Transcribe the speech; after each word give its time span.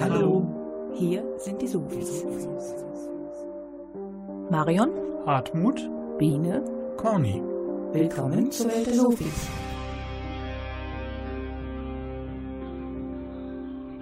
Hallo. 0.00 0.46
Hier 0.94 1.22
sind 1.36 1.60
die 1.60 1.66
Sofis. 1.66 2.24
Marion. 4.48 4.88
Hartmut. 5.26 5.86
Biene. 6.16 6.64
Corny. 6.96 7.42
Willkommen 7.92 8.50
zur 8.50 8.68
Welt 8.68 8.86
der 8.86 8.94
Sofis. 8.94 9.48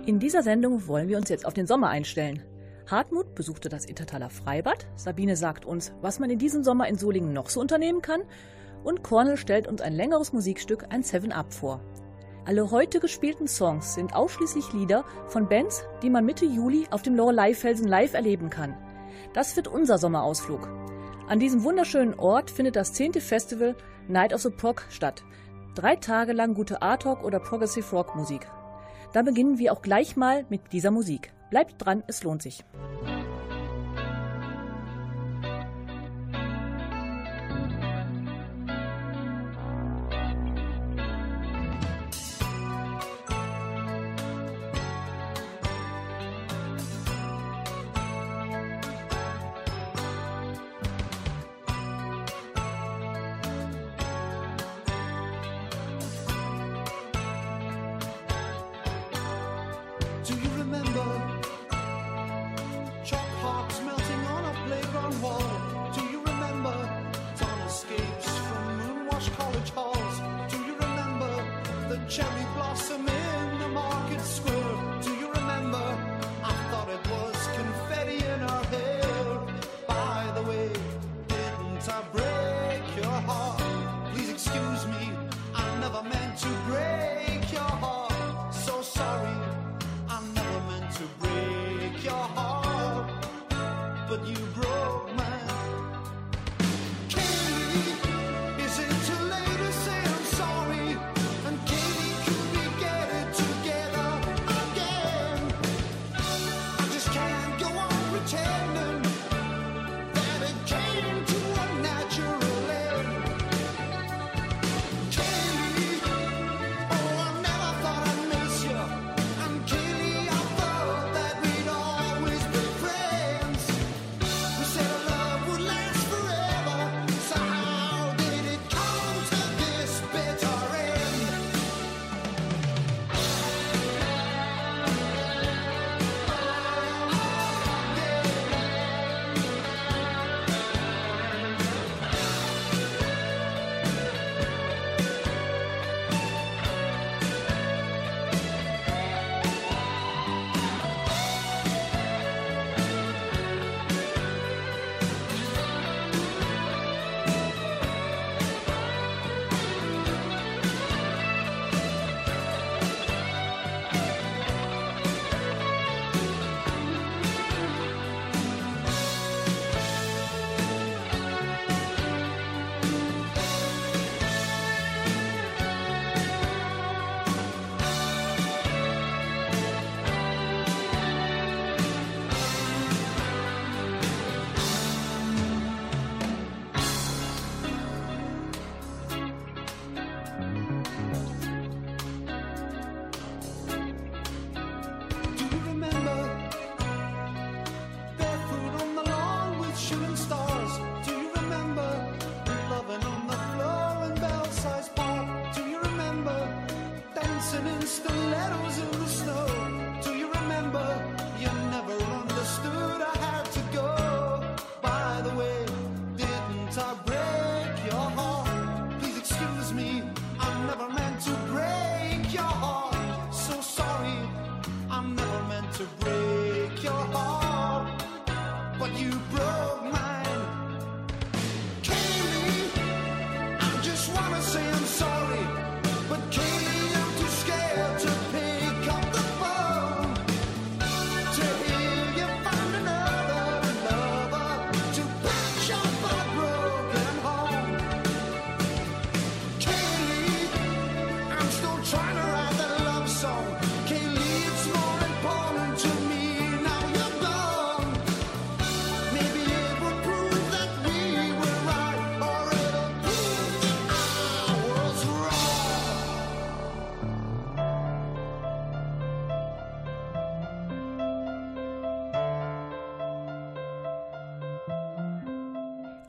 In 0.06 0.20
dieser 0.20 0.44
Sendung 0.44 0.86
wollen 0.86 1.08
wir 1.08 1.16
uns 1.16 1.28
jetzt 1.28 1.44
auf 1.44 1.54
den 1.54 1.66
Sommer 1.66 1.88
einstellen. 1.88 2.44
Hartmut 2.88 3.34
besuchte 3.34 3.68
das 3.68 3.88
Ittertaler 3.88 4.30
Freibad, 4.30 4.86
Sabine 4.94 5.34
sagt 5.34 5.64
uns, 5.64 5.92
was 6.02 6.20
man 6.20 6.30
in 6.30 6.38
diesem 6.38 6.62
Sommer 6.62 6.86
in 6.86 6.96
Solingen 6.96 7.32
noch 7.32 7.50
so 7.50 7.60
unternehmen 7.60 8.00
kann 8.00 8.20
und 8.84 9.02
Cornel 9.02 9.38
stellt 9.38 9.66
uns 9.66 9.80
ein 9.80 9.92
längeres 9.92 10.32
Musikstück, 10.32 10.86
ein 10.90 11.02
Seven 11.02 11.32
Up, 11.32 11.52
vor. 11.52 11.80
Alle 12.46 12.70
heute 12.70 13.00
gespielten 13.00 13.48
Songs 13.48 13.94
sind 13.94 14.14
ausschließlich 14.14 14.72
Lieder 14.72 15.04
von 15.26 15.48
Bands, 15.48 15.84
die 16.00 16.10
man 16.10 16.24
Mitte 16.24 16.44
Juli 16.44 16.86
auf 16.92 17.02
dem 17.02 17.16
Lorelei-Felsen 17.16 17.88
live 17.88 18.14
erleben 18.14 18.50
kann. 18.50 18.76
Das 19.32 19.56
wird 19.56 19.66
unser 19.66 19.98
Sommerausflug. 19.98 20.68
An 21.26 21.40
diesem 21.40 21.64
wunderschönen 21.64 22.14
Ort 22.20 22.52
findet 22.52 22.76
das 22.76 22.92
10. 22.92 23.14
Festival 23.14 23.74
Night 24.06 24.32
of 24.32 24.42
the 24.42 24.50
Prog 24.50 24.84
statt. 24.90 25.24
Drei 25.74 25.96
Tage 25.96 26.32
lang 26.32 26.54
gute 26.54 26.82
Art 26.82 27.04
Rock 27.04 27.24
oder 27.24 27.40
Progressive 27.40 27.90
Rock 27.90 28.14
Musik. 28.14 28.46
Da 29.12 29.22
beginnen 29.22 29.58
wir 29.58 29.72
auch 29.72 29.82
gleich 29.82 30.16
mal 30.16 30.46
mit 30.48 30.72
dieser 30.72 30.92
Musik. 30.92 31.32
Bleibt 31.50 31.84
dran, 31.84 32.04
es 32.06 32.22
lohnt 32.22 32.42
sich. 32.42 32.64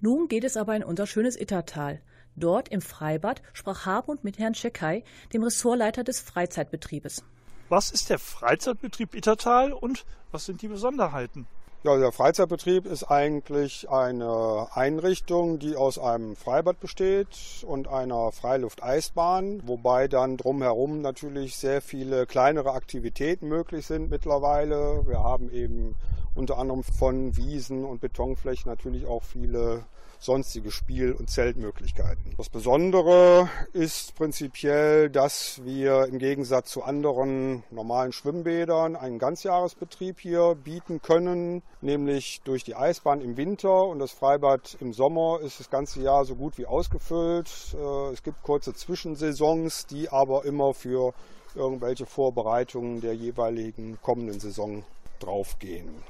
Nun 0.02 0.28
geht 0.30 0.46
es 0.46 0.58
aber 0.58 0.76
in 0.76 0.84
unser 0.84 1.06
schönes 1.06 1.40
Ittertal. 1.40 2.02
Dort 2.36 2.70
im 2.70 2.82
Freibad 2.82 3.44
sprach 3.54 3.86
Harmut 3.86 4.24
mit 4.24 4.40
Herrn 4.40 4.56
Schekai, 4.56 5.04
dem 5.32 5.44
Ressortleiter 5.44 6.04
des 6.04 6.20
Freizeitbetriebes. 6.20 7.24
Was 7.70 7.92
ist 7.92 8.10
der 8.10 8.18
Freizeitbetrieb 8.18 9.14
Ittertal 9.14 9.74
und 9.74 10.04
was 10.32 10.46
sind 10.46 10.64
die 10.64 10.68
Besonderheiten? 10.68 11.46
Ja, 11.84 11.96
der 11.98 12.12
Freizeitbetrieb 12.12 12.88
ist 12.88 13.04
eigentlich 13.04 13.88
eine 13.92 14.68
Einrichtung, 14.74 15.60
die 15.60 15.76
aus 15.76 16.00
einem 16.00 16.36
Freibad 16.36 16.80
besteht 16.80 17.64
und 17.68 17.88
einer 17.88 18.32
Freilufteisbahn, 18.32 19.62
wobei 19.68 20.08
dann 20.08 20.36
drumherum 20.36 21.02
natürlich 21.04 21.58
sehr 21.58 21.84
viele 21.84 22.26
kleinere 22.26 22.74
Aktivitäten 22.74 23.48
möglich 23.48 23.86
sind 23.86 24.10
mittlerweile. 24.10 25.04
Wir 25.06 25.20
haben 25.20 25.52
eben 25.52 25.96
unter 26.34 26.58
anderem 26.58 26.84
von 26.84 27.38
Wiesen 27.38 27.86
und 27.86 28.02
Betonflächen 28.02 28.70
natürlich 28.70 29.06
auch 29.06 29.22
viele 29.22 29.86
sonstige 30.20 30.70
Spiel- 30.70 31.14
und 31.14 31.30
Zeltmöglichkeiten. 31.30 32.36
Das 32.38 32.50
Besondere 32.50 33.50
ist 33.74 34.16
prinzipiell, 34.16 35.10
dass 35.10 35.62
wir 35.64 36.06
im 36.06 36.20
Gegensatz 36.20 36.72
zu 36.72 36.84
anderen 36.84 37.64
normalen 37.72 38.12
Schwimmbädern 38.12 38.96
einen 38.96 39.18
Ganzjahresbetrieb 39.18 40.20
hier 40.20 40.56
bieten 40.56 41.02
können, 41.02 41.64
nämlich 41.82 42.42
durch 42.44 42.64
die 42.64 42.76
Eisbahn 42.76 43.22
im 43.22 43.38
Winter 43.38 43.86
und 43.86 44.00
das 44.00 44.12
Freibad 44.12 44.78
im 44.82 44.94
Sommer 44.94 45.40
ist 45.42 45.60
das 45.60 45.70
ganze 45.70 46.02
Jahr 46.02 46.26
so 46.26 46.36
gut 46.36 46.58
wie 46.58 46.66
ausgefüllt. 46.66 47.50
Äh, 47.74 48.14
es 48.14 48.22
gibt 48.22 48.44
kurze 48.44 48.74
Zwischensaisons, 48.74 49.86
die 49.86 50.10
aber 50.10 50.44
immer 50.44 50.74
für 50.74 51.14
irgendwelche 51.56 52.06
Vorbereitungen 52.06 53.02
der 53.02 53.16
jeweiligen 53.16 53.98
kommenden 54.02 54.40
Saison 54.40 54.84
draufgehen. 55.20 56.04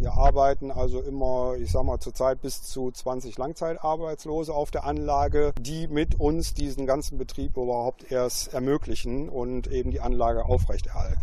Wir 0.00 0.12
arbeiten 0.12 0.70
also 0.70 1.00
immer, 1.00 1.56
ich 1.60 1.72
sag 1.72 1.82
mal, 1.82 1.98
zurzeit 1.98 2.40
bis 2.40 2.62
zu 2.62 2.92
20 2.92 3.36
Langzeitarbeitslose 3.36 4.54
auf 4.54 4.70
der 4.70 4.84
Anlage, 4.84 5.52
die 5.60 5.88
mit 5.88 6.20
uns 6.20 6.54
diesen 6.54 6.86
ganzen 6.86 7.18
Betrieb 7.18 7.56
überhaupt 7.56 8.12
erst 8.12 8.54
ermöglichen 8.54 9.28
und 9.28 9.66
eben 9.66 9.90
die 9.90 10.00
Anlage 10.00 10.44
aufrechterhalten. 10.44 11.20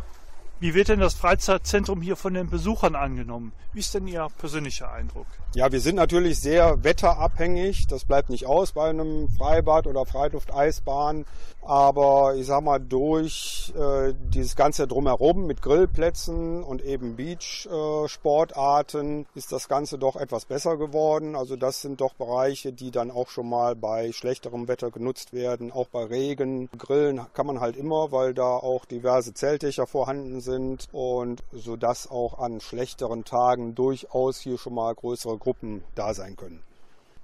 Wie 0.57 0.73
wird 0.73 0.87
denn 0.87 1.01
das 1.01 1.15
Freizeitzentrum 1.15 2.01
hier 2.01 2.15
von 2.15 2.33
den 2.33 2.49
Besuchern 2.49 2.95
angenommen? 2.95 3.51
Wie 3.73 3.81
ist 3.81 3.93
denn 3.93 4.07
Ihr 4.07 4.25
persönlicher 4.37 4.89
Eindruck? 4.89 5.25
Ja, 5.53 5.69
wir 5.69 5.81
sind 5.81 5.97
natürlich 5.97 6.39
sehr 6.39 6.81
wetterabhängig. 6.81 7.87
Das 7.87 8.05
bleibt 8.05 8.29
nicht 8.29 8.45
aus 8.45 8.71
bei 8.71 8.89
einem 8.89 9.27
Freibad 9.27 9.85
oder 9.85 10.05
Freilufteisbahn. 10.05 11.25
Aber 11.61 12.35
ich 12.35 12.45
sag 12.45 12.63
mal, 12.63 12.79
durch 12.79 13.73
äh, 13.75 14.13
dieses 14.29 14.55
Ganze 14.55 14.87
drumherum 14.87 15.45
mit 15.45 15.61
Grillplätzen 15.61 16.63
und 16.63 16.81
eben 16.85 17.17
Beach-Sportarten 17.17 19.23
äh, 19.23 19.37
ist 19.37 19.51
das 19.51 19.67
Ganze 19.67 19.97
doch 19.97 20.15
etwas 20.15 20.45
besser 20.45 20.77
geworden. 20.77 21.35
Also 21.35 21.57
das 21.57 21.81
sind 21.81 21.99
doch 21.99 22.13
Bereiche, 22.13 22.71
die 22.71 22.91
dann 22.91 23.11
auch 23.11 23.27
schon 23.27 23.49
mal 23.49 23.75
bei 23.75 24.13
schlechterem 24.13 24.69
Wetter 24.69 24.89
genutzt 24.89 25.33
werden. 25.33 25.73
Auch 25.73 25.87
bei 25.87 26.05
Regen. 26.05 26.69
Grillen 26.77 27.19
kann 27.33 27.47
man 27.47 27.59
halt 27.59 27.75
immer, 27.75 28.13
weil 28.13 28.33
da 28.33 28.55
auch 28.55 28.85
diverse 28.85 29.33
Zeltdächer 29.33 29.85
vorhanden 29.85 30.39
sind 30.39 30.44
und 30.47 31.43
so 31.51 31.75
dass 31.75 32.09
auch 32.09 32.39
an 32.39 32.61
schlechteren 32.61 33.25
Tagen 33.25 33.75
durchaus 33.75 34.39
hier 34.39 34.57
schon 34.57 34.75
mal 34.75 34.93
größere 34.93 35.37
Gruppen 35.37 35.83
da 35.95 36.13
sein 36.13 36.35
können. 36.35 36.61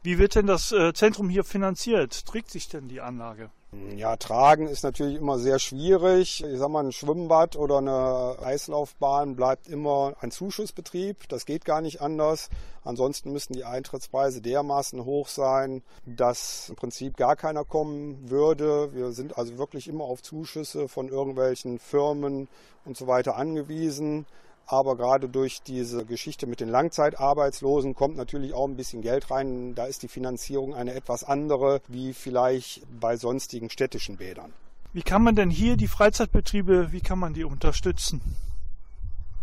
Wie 0.03 0.17
wird 0.17 0.35
denn 0.35 0.47
das 0.47 0.71
äh, 0.71 0.93
Zentrum 0.93 1.29
hier 1.29 1.43
finanziert? 1.43 2.25
Trägt 2.25 2.49
sich 2.49 2.67
denn 2.67 2.87
die 2.87 3.01
Anlage? 3.01 3.51
Ja, 3.95 4.17
tragen 4.17 4.67
ist 4.67 4.83
natürlich 4.83 5.15
immer 5.15 5.39
sehr 5.39 5.57
schwierig. 5.57 6.43
Ich 6.43 6.59
sag 6.59 6.67
mal, 6.69 6.83
ein 6.83 6.91
Schwimmbad 6.91 7.55
oder 7.55 7.77
eine 7.77 8.35
Eislaufbahn 8.43 9.37
bleibt 9.37 9.69
immer 9.69 10.13
ein 10.19 10.29
Zuschussbetrieb. 10.29 11.29
Das 11.29 11.45
geht 11.45 11.63
gar 11.63 11.79
nicht 11.79 12.01
anders. 12.01 12.49
Ansonsten 12.83 13.31
müssten 13.31 13.53
die 13.53 13.63
Eintrittspreise 13.63 14.41
dermaßen 14.41 15.05
hoch 15.05 15.29
sein, 15.29 15.83
dass 16.05 16.67
im 16.67 16.75
Prinzip 16.75 17.15
gar 17.15 17.37
keiner 17.37 17.63
kommen 17.63 18.29
würde. 18.29 18.93
Wir 18.93 19.13
sind 19.13 19.37
also 19.37 19.57
wirklich 19.57 19.87
immer 19.87 20.03
auf 20.03 20.21
Zuschüsse 20.21 20.89
von 20.89 21.07
irgendwelchen 21.07 21.79
Firmen 21.79 22.49
und 22.83 22.97
so 22.97 23.07
weiter 23.07 23.37
angewiesen. 23.37 24.25
Aber 24.67 24.95
gerade 24.95 25.27
durch 25.27 25.61
diese 25.63 26.05
Geschichte 26.05 26.47
mit 26.47 26.59
den 26.59 26.69
Langzeitarbeitslosen 26.69 27.93
kommt 27.93 28.15
natürlich 28.15 28.53
auch 28.53 28.67
ein 28.67 28.77
bisschen 28.77 29.01
Geld 29.01 29.29
rein. 29.29 29.75
Da 29.75 29.85
ist 29.85 30.03
die 30.03 30.07
Finanzierung 30.07 30.73
eine 30.73 30.93
etwas 30.93 31.23
andere 31.23 31.81
wie 31.87 32.13
vielleicht 32.13 32.83
bei 32.99 33.17
sonstigen 33.17 33.69
städtischen 33.69 34.17
Bädern. 34.17 34.53
Wie 34.93 35.03
kann 35.03 35.23
man 35.23 35.35
denn 35.35 35.49
hier 35.49 35.77
die 35.77 35.87
Freizeitbetriebe, 35.87 36.91
wie 36.91 37.01
kann 37.01 37.19
man 37.19 37.33
die 37.33 37.45
unterstützen? 37.45 38.21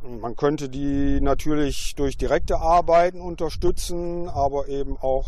Man 0.03 0.37
könnte 0.37 0.69
die 0.69 1.21
natürlich 1.21 1.95
durch 1.97 2.17
direkte 2.17 2.59
Arbeiten 2.61 3.21
unterstützen, 3.21 4.29
aber 4.29 4.69
eben 4.69 4.97
auch 4.97 5.27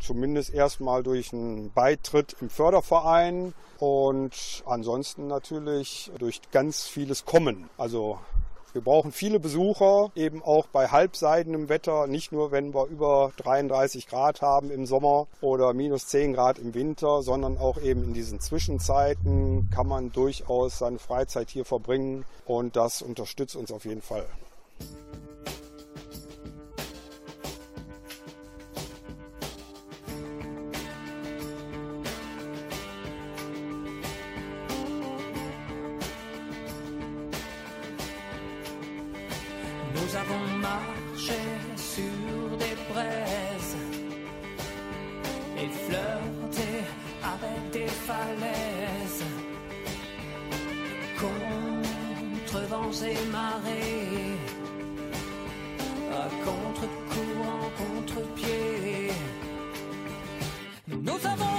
zumindest 0.00 0.52
erstmal 0.52 1.02
durch 1.02 1.32
einen 1.32 1.70
Beitritt 1.72 2.36
im 2.40 2.50
Förderverein 2.50 3.54
und 3.78 4.62
ansonsten 4.66 5.26
natürlich 5.26 6.10
durch 6.18 6.40
ganz 6.50 6.86
vieles 6.86 7.24
Kommen. 7.24 7.70
Also 7.78 8.18
wir 8.72 8.82
brauchen 8.82 9.12
viele 9.12 9.40
Besucher, 9.40 10.10
eben 10.14 10.42
auch 10.42 10.66
bei 10.68 10.88
halbseidenem 10.88 11.68
Wetter, 11.68 12.06
nicht 12.06 12.32
nur 12.32 12.52
wenn 12.52 12.74
wir 12.74 12.86
über 12.86 13.32
33 13.38 14.06
Grad 14.06 14.42
haben 14.42 14.70
im 14.70 14.86
Sommer 14.86 15.26
oder 15.40 15.72
minus 15.72 16.06
10 16.06 16.34
Grad 16.34 16.58
im 16.58 16.74
Winter, 16.74 17.22
sondern 17.22 17.58
auch 17.58 17.80
eben 17.80 18.04
in 18.04 18.14
diesen 18.14 18.40
Zwischenzeiten 18.40 19.70
kann 19.74 19.86
man 19.86 20.12
durchaus 20.12 20.78
seine 20.78 20.98
Freizeit 20.98 21.50
hier 21.50 21.64
verbringen 21.64 22.24
und 22.46 22.76
das 22.76 23.02
unterstützt 23.02 23.56
uns 23.56 23.72
auf 23.72 23.84
jeden 23.84 24.02
Fall. 24.02 24.26
Vents 52.90 53.06
et 53.06 53.30
marées, 53.30 54.36
à 56.12 56.28
contre-courant, 56.44 57.70
contre-pied. 57.78 59.10
Nous 60.88 61.26
avons 61.26 61.49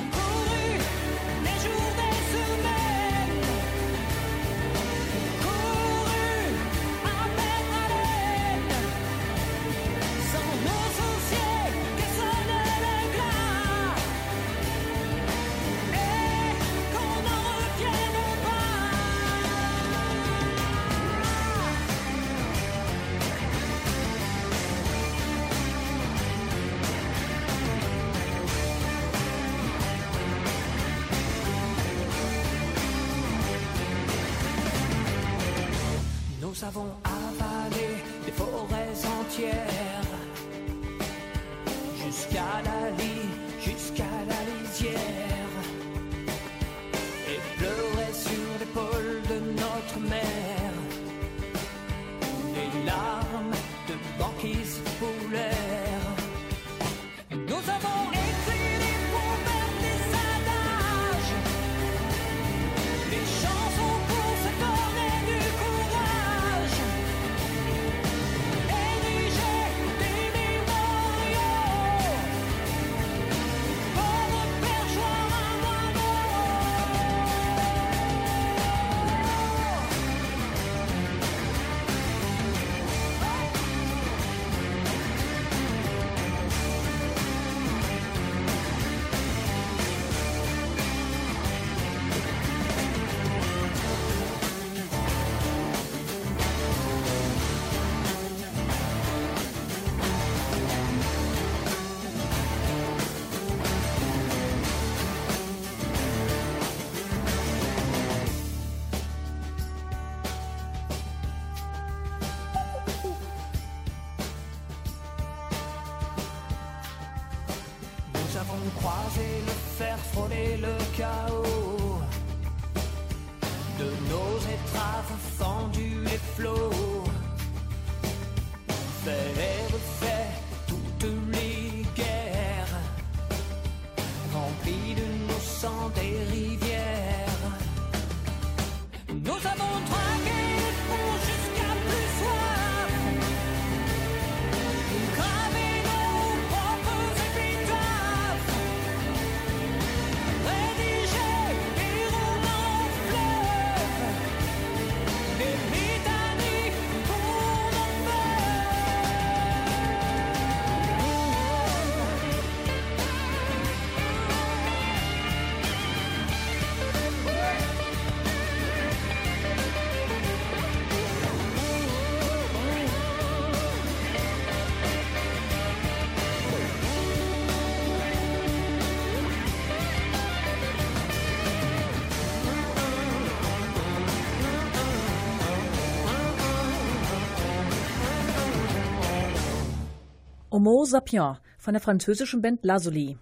Homo 190.61 190.85
sapiens 190.85 191.39
von 191.57 191.73
der 191.73 191.81
französischen 191.81 192.43
Band 192.43 192.63
Lazuli. 192.63 193.17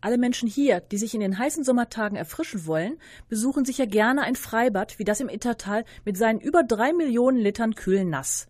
Alle 0.00 0.16
Menschen 0.16 0.48
hier, 0.48 0.80
die 0.80 0.96
sich 0.96 1.12
in 1.12 1.20
den 1.20 1.38
heißen 1.38 1.62
Sommertagen 1.62 2.16
erfrischen 2.16 2.64
wollen, 2.64 2.96
besuchen 3.28 3.66
sicher 3.66 3.86
gerne 3.86 4.22
ein 4.22 4.34
Freibad 4.34 4.98
wie 4.98 5.04
das 5.04 5.20
im 5.20 5.28
Ittertal 5.28 5.84
mit 6.06 6.16
seinen 6.16 6.40
über 6.40 6.62
drei 6.62 6.94
Millionen 6.94 7.36
Litern 7.36 7.74
kühlen 7.74 8.08
Nass. 8.08 8.46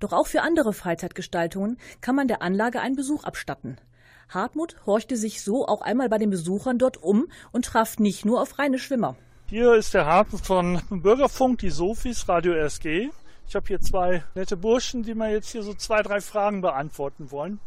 Doch 0.00 0.12
auch 0.12 0.26
für 0.26 0.42
andere 0.42 0.74
Freizeitgestaltungen 0.74 1.78
kann 2.02 2.14
man 2.14 2.28
der 2.28 2.42
Anlage 2.42 2.78
einen 2.78 2.94
Besuch 2.94 3.24
abstatten. 3.24 3.78
Hartmut 4.28 4.76
horchte 4.84 5.16
sich 5.16 5.40
so 5.40 5.66
auch 5.66 5.80
einmal 5.80 6.10
bei 6.10 6.18
den 6.18 6.28
Besuchern 6.28 6.76
dort 6.76 7.02
um 7.02 7.28
und 7.52 7.64
traf 7.64 7.98
nicht 7.98 8.26
nur 8.26 8.42
auf 8.42 8.58
reine 8.58 8.78
Schwimmer. 8.78 9.16
Hier 9.46 9.72
ist 9.76 9.94
der 9.94 10.04
Hartmut 10.04 10.42
von 10.42 10.82
Bürgerfunk, 10.90 11.60
die 11.60 11.70
Sofis, 11.70 12.28
Radio 12.28 12.52
SG. 12.52 13.08
Ich 13.48 13.54
habe 13.54 13.66
hier 13.66 13.80
zwei 13.80 14.24
nette 14.34 14.56
Burschen, 14.56 15.02
die 15.02 15.14
mir 15.14 15.30
jetzt 15.30 15.50
hier 15.50 15.62
so 15.62 15.74
zwei, 15.74 16.02
drei 16.02 16.20
Fragen 16.20 16.60
beantworten 16.60 17.30
wollen. 17.30 17.60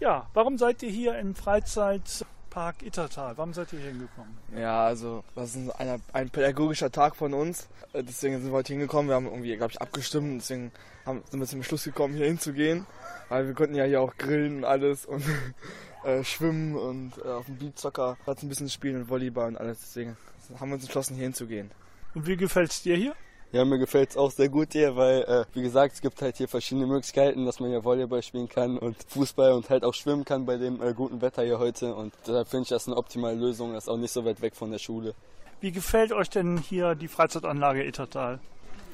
Ja, 0.00 0.28
warum 0.34 0.58
seid 0.58 0.82
ihr 0.82 0.90
hier 0.90 1.16
im 1.18 1.34
Freizeitpark 1.34 2.82
Ittertal? 2.82 3.36
Warum 3.36 3.52
seid 3.52 3.72
ihr 3.72 3.78
hier 3.78 3.90
hingekommen? 3.90 4.36
Ja, 4.56 4.84
also 4.84 5.22
das 5.34 5.54
ist 5.54 5.70
ein, 5.78 6.02
ein 6.12 6.30
pädagogischer 6.30 6.90
Tag 6.90 7.14
von 7.14 7.34
uns. 7.34 7.68
Äh, 7.92 8.02
Deswegen 8.02 8.40
sind 8.40 8.50
wir 8.50 8.52
heute 8.52 8.72
hingekommen. 8.72 9.08
Wir 9.08 9.14
haben 9.14 9.26
irgendwie, 9.26 9.56
glaube 9.56 9.72
ich, 9.72 9.80
abgestimmt. 9.80 10.40
Deswegen 10.40 10.72
haben, 11.06 11.22
sind 11.30 11.40
wir 11.40 11.46
zum 11.46 11.62
Schluss 11.62 11.84
gekommen, 11.84 12.14
hier 12.14 12.26
hinzugehen. 12.26 12.84
Weil 13.28 13.46
wir 13.46 13.54
konnten 13.54 13.74
ja 13.74 13.84
hier 13.84 14.00
auch 14.00 14.16
grillen 14.16 14.58
und 14.58 14.64
alles 14.64 15.06
und 15.06 15.24
äh, 16.04 16.24
schwimmen 16.24 16.76
und 16.76 17.12
äh, 17.24 17.28
auf 17.28 17.46
dem 17.46 17.58
Beachsoccer 17.58 18.16
ein 18.26 18.48
bisschen 18.48 18.68
spielen 18.68 18.96
und 18.96 19.08
Volleyball 19.08 19.48
und 19.48 19.56
alles. 19.56 19.80
Deswegen 19.80 20.16
haben 20.58 20.70
wir 20.70 20.74
uns 20.74 20.82
entschlossen, 20.82 21.14
hier 21.14 21.24
hinzugehen. 21.24 21.70
Und 22.14 22.26
wie 22.26 22.36
gefällt's 22.36 22.82
dir 22.82 22.96
hier? 22.96 23.14
Ja, 23.52 23.66
mir 23.66 23.78
gefällt 23.78 24.10
es 24.10 24.16
auch 24.16 24.30
sehr 24.30 24.48
gut 24.48 24.68
hier, 24.72 24.96
weil, 24.96 25.24
äh, 25.24 25.44
wie 25.52 25.60
gesagt, 25.60 25.92
es 25.92 26.00
gibt 26.00 26.22
halt 26.22 26.38
hier 26.38 26.48
verschiedene 26.48 26.86
Möglichkeiten, 26.86 27.44
dass 27.44 27.60
man 27.60 27.68
hier 27.68 27.84
Volleyball 27.84 28.22
spielen 28.22 28.48
kann 28.48 28.78
und 28.78 28.96
Fußball 29.08 29.52
und 29.52 29.68
halt 29.68 29.84
auch 29.84 29.92
schwimmen 29.92 30.24
kann 30.24 30.46
bei 30.46 30.56
dem 30.56 30.80
äh, 30.80 30.94
guten 30.94 31.20
Wetter 31.20 31.42
hier 31.42 31.58
heute. 31.58 31.94
Und 31.94 32.14
deshalb 32.26 32.48
finde 32.48 32.62
ich 32.62 32.68
das 32.70 32.86
eine 32.86 32.96
optimale 32.96 33.36
Lösung. 33.36 33.74
Das 33.74 33.84
ist 33.84 33.88
auch 33.90 33.98
nicht 33.98 34.10
so 34.10 34.24
weit 34.24 34.40
weg 34.40 34.56
von 34.56 34.70
der 34.70 34.78
Schule. 34.78 35.14
Wie 35.60 35.70
gefällt 35.70 36.12
euch 36.12 36.30
denn 36.30 36.56
hier 36.56 36.94
die 36.94 37.08
Freizeitanlage 37.08 37.84
Ittertal? 37.84 38.40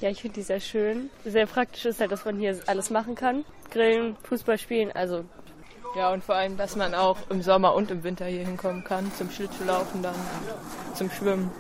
Ja, 0.01 0.11
ich 0.11 0.23
finde 0.23 0.35
die 0.35 0.43
sehr 0.43 0.61
schön. 0.61 1.09
Sehr 1.25 1.47
praktisch 1.47 1.85
ist 1.85 2.01
halt, 2.01 2.11
dass 2.11 2.25
man 2.25 2.37
hier 2.37 2.59
alles 2.67 2.91
machen 2.91 3.15
kann. 3.15 3.45
Grillen, 3.71 4.17
Fußball 4.25 4.59
spielen, 4.59 4.91
also 4.91 5.25
Ja, 5.97 6.13
und 6.13 6.25
vor 6.25 6.35
allem, 6.35 6.57
dass 6.57 6.75
man 6.75 6.95
auch 6.95 7.17
im 7.31 7.43
Sommer 7.43 7.75
und 7.75 7.93
im 7.93 8.03
Winter 8.03 8.27
hier 8.27 8.45
hinkommen 8.45 8.83
kann, 8.83 9.11
zum 9.17 9.31
Schlittschuhlaufen 9.31 10.03
dann, 10.03 10.17
zum 10.95 11.11
Schwimmen. 11.11 11.51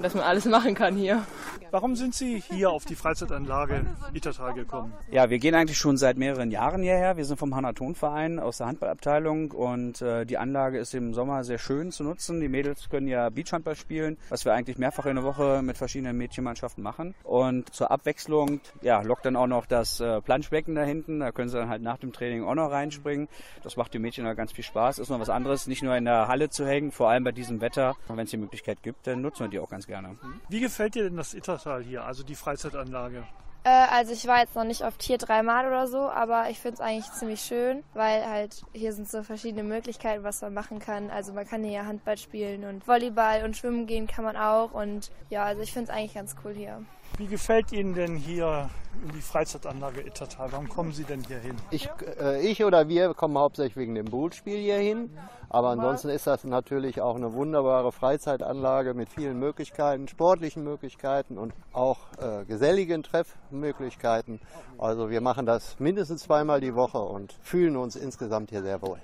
Dass 0.00 0.14
man 0.14 0.22
alles 0.24 0.44
machen 0.44 0.74
kann 0.74 0.94
hier. 0.94 1.24
Warum 1.70 1.96
sind 1.96 2.14
Sie 2.14 2.38
hier 2.38 2.70
auf 2.70 2.84
die 2.84 2.94
Freizeitanlage 2.94 3.84
Ittertal 4.14 4.54
gekommen? 4.54 4.94
Ja, 5.10 5.28
wir 5.28 5.38
gehen 5.38 5.54
eigentlich 5.54 5.76
schon 5.76 5.96
seit 5.96 6.16
mehreren 6.16 6.50
Jahren 6.50 6.82
hierher. 6.82 7.16
Wir 7.16 7.24
sind 7.24 7.36
vom 7.36 7.54
Hanaton-Verein 7.54 8.38
aus 8.38 8.58
der 8.58 8.68
Handballabteilung 8.68 9.50
und 9.50 10.00
äh, 10.00 10.24
die 10.24 10.38
Anlage 10.38 10.78
ist 10.78 10.94
im 10.94 11.14
Sommer 11.14 11.44
sehr 11.44 11.58
schön 11.58 11.90
zu 11.90 12.04
nutzen. 12.04 12.40
Die 12.40 12.48
Mädels 12.48 12.88
können 12.88 13.08
ja 13.08 13.28
Beachhandball 13.28 13.76
spielen, 13.76 14.16
was 14.28 14.44
wir 14.44 14.54
eigentlich 14.54 14.78
mehrfach 14.78 15.06
in 15.06 15.16
der 15.16 15.24
Woche 15.24 15.60
mit 15.62 15.76
verschiedenen 15.76 16.16
Mädchenmannschaften 16.16 16.82
machen. 16.82 17.14
Und 17.24 17.74
zur 17.74 17.90
Abwechslung 17.90 18.60
ja, 18.80 19.02
lockt 19.02 19.26
dann 19.26 19.36
auch 19.36 19.46
noch 19.46 19.66
das 19.66 20.00
äh, 20.00 20.22
Planschbecken 20.22 20.74
da 20.74 20.84
hinten. 20.84 21.20
Da 21.20 21.32
können 21.32 21.50
sie 21.50 21.58
dann 21.58 21.68
halt 21.68 21.82
nach 21.82 21.98
dem 21.98 22.12
Training 22.12 22.44
auch 22.44 22.54
noch 22.54 22.70
reinspringen. 22.70 23.28
Das 23.62 23.76
macht 23.76 23.92
den 23.92 24.02
Mädchen 24.02 24.26
halt 24.26 24.36
ganz 24.36 24.52
viel 24.52 24.64
Spaß. 24.64 25.00
Ist 25.00 25.10
noch 25.10 25.20
was 25.20 25.28
anderes, 25.28 25.66
nicht 25.66 25.82
nur 25.82 25.96
in 25.96 26.04
der 26.04 26.28
Halle 26.28 26.48
zu 26.48 26.66
hängen, 26.66 26.92
vor 26.92 27.10
allem 27.10 27.24
bei 27.24 27.32
diesem 27.32 27.60
Wetter. 27.60 27.96
Wenn 28.08 28.20
es 28.20 28.30
die 28.30 28.36
Möglichkeit 28.36 28.82
gibt, 28.82 29.06
dann 29.06 29.20
nutzen 29.20 29.40
wir 29.40 29.48
die 29.48 29.58
auch 29.58 29.68
ganz 29.68 29.87
gerne. 29.88 30.16
Wie 30.48 30.60
gefällt 30.60 30.94
dir 30.94 31.02
denn 31.02 31.16
das 31.16 31.34
Ittertal 31.34 31.82
hier, 31.82 32.04
also 32.04 32.22
die 32.22 32.36
Freizeitanlage? 32.36 33.24
Äh, 33.64 33.86
also 33.90 34.12
ich 34.12 34.26
war 34.26 34.38
jetzt 34.38 34.54
noch 34.54 34.64
nicht 34.64 34.82
oft 34.82 35.02
hier 35.02 35.18
dreimal 35.18 35.66
oder 35.66 35.88
so, 35.88 35.98
aber 35.98 36.48
ich 36.50 36.60
finde 36.60 36.74
es 36.74 36.80
eigentlich 36.80 37.10
ziemlich 37.12 37.40
schön, 37.40 37.82
weil 37.94 38.24
halt 38.24 38.62
hier 38.72 38.92
sind 38.92 39.08
so 39.08 39.22
verschiedene 39.22 39.64
Möglichkeiten, 39.64 40.22
was 40.22 40.40
man 40.40 40.54
machen 40.54 40.78
kann. 40.78 41.10
Also 41.10 41.32
man 41.32 41.46
kann 41.46 41.64
hier 41.64 41.84
Handball 41.84 42.16
spielen 42.16 42.64
und 42.64 42.86
Volleyball 42.86 43.44
und 43.44 43.56
schwimmen 43.56 43.86
gehen 43.86 44.06
kann 44.06 44.24
man 44.24 44.36
auch. 44.36 44.72
Und 44.72 45.10
ja, 45.28 45.44
also 45.44 45.62
ich 45.62 45.72
finde 45.72 45.90
es 45.90 45.96
eigentlich 45.96 46.14
ganz 46.14 46.36
cool 46.44 46.54
hier. 46.54 46.84
Wie 47.16 47.26
gefällt 47.26 47.72
Ihnen 47.72 47.94
denn 47.94 48.16
hier 48.16 48.70
in 49.02 49.12
die 49.12 49.20
Freizeitanlage 49.20 50.02
Ittertal? 50.02 50.52
Warum 50.52 50.68
kommen 50.68 50.92
Sie 50.92 51.04
denn 51.04 51.24
hier 51.24 51.38
hin? 51.38 51.56
Ich, 51.70 51.88
äh, 52.20 52.40
ich 52.40 52.64
oder 52.64 52.88
wir 52.88 53.12
kommen 53.14 53.36
hauptsächlich 53.36 53.76
wegen 53.76 53.94
dem 53.94 54.06
Bootspiel 54.06 54.58
hier 54.58 54.78
hin. 54.78 55.10
Aber 55.50 55.70
ansonsten 55.70 56.10
ist 56.10 56.26
das 56.26 56.44
natürlich 56.44 57.00
auch 57.00 57.16
eine 57.16 57.32
wunderbare 57.32 57.90
Freizeitanlage 57.90 58.92
mit 58.92 59.08
vielen 59.08 59.38
Möglichkeiten, 59.38 60.06
sportlichen 60.06 60.62
Möglichkeiten 60.62 61.38
und 61.38 61.54
auch 61.72 61.98
äh, 62.20 62.44
geselligen 62.44 63.02
Treffmöglichkeiten. 63.02 64.40
Also 64.76 65.08
wir 65.08 65.22
machen 65.22 65.46
das 65.46 65.80
mindestens 65.80 66.24
zweimal 66.24 66.60
die 66.60 66.74
Woche 66.74 66.98
und 66.98 67.32
fühlen 67.42 67.76
uns 67.76 67.96
insgesamt 67.96 68.50
hier 68.50 68.62
sehr 68.62 68.82
wohl. 68.82 68.98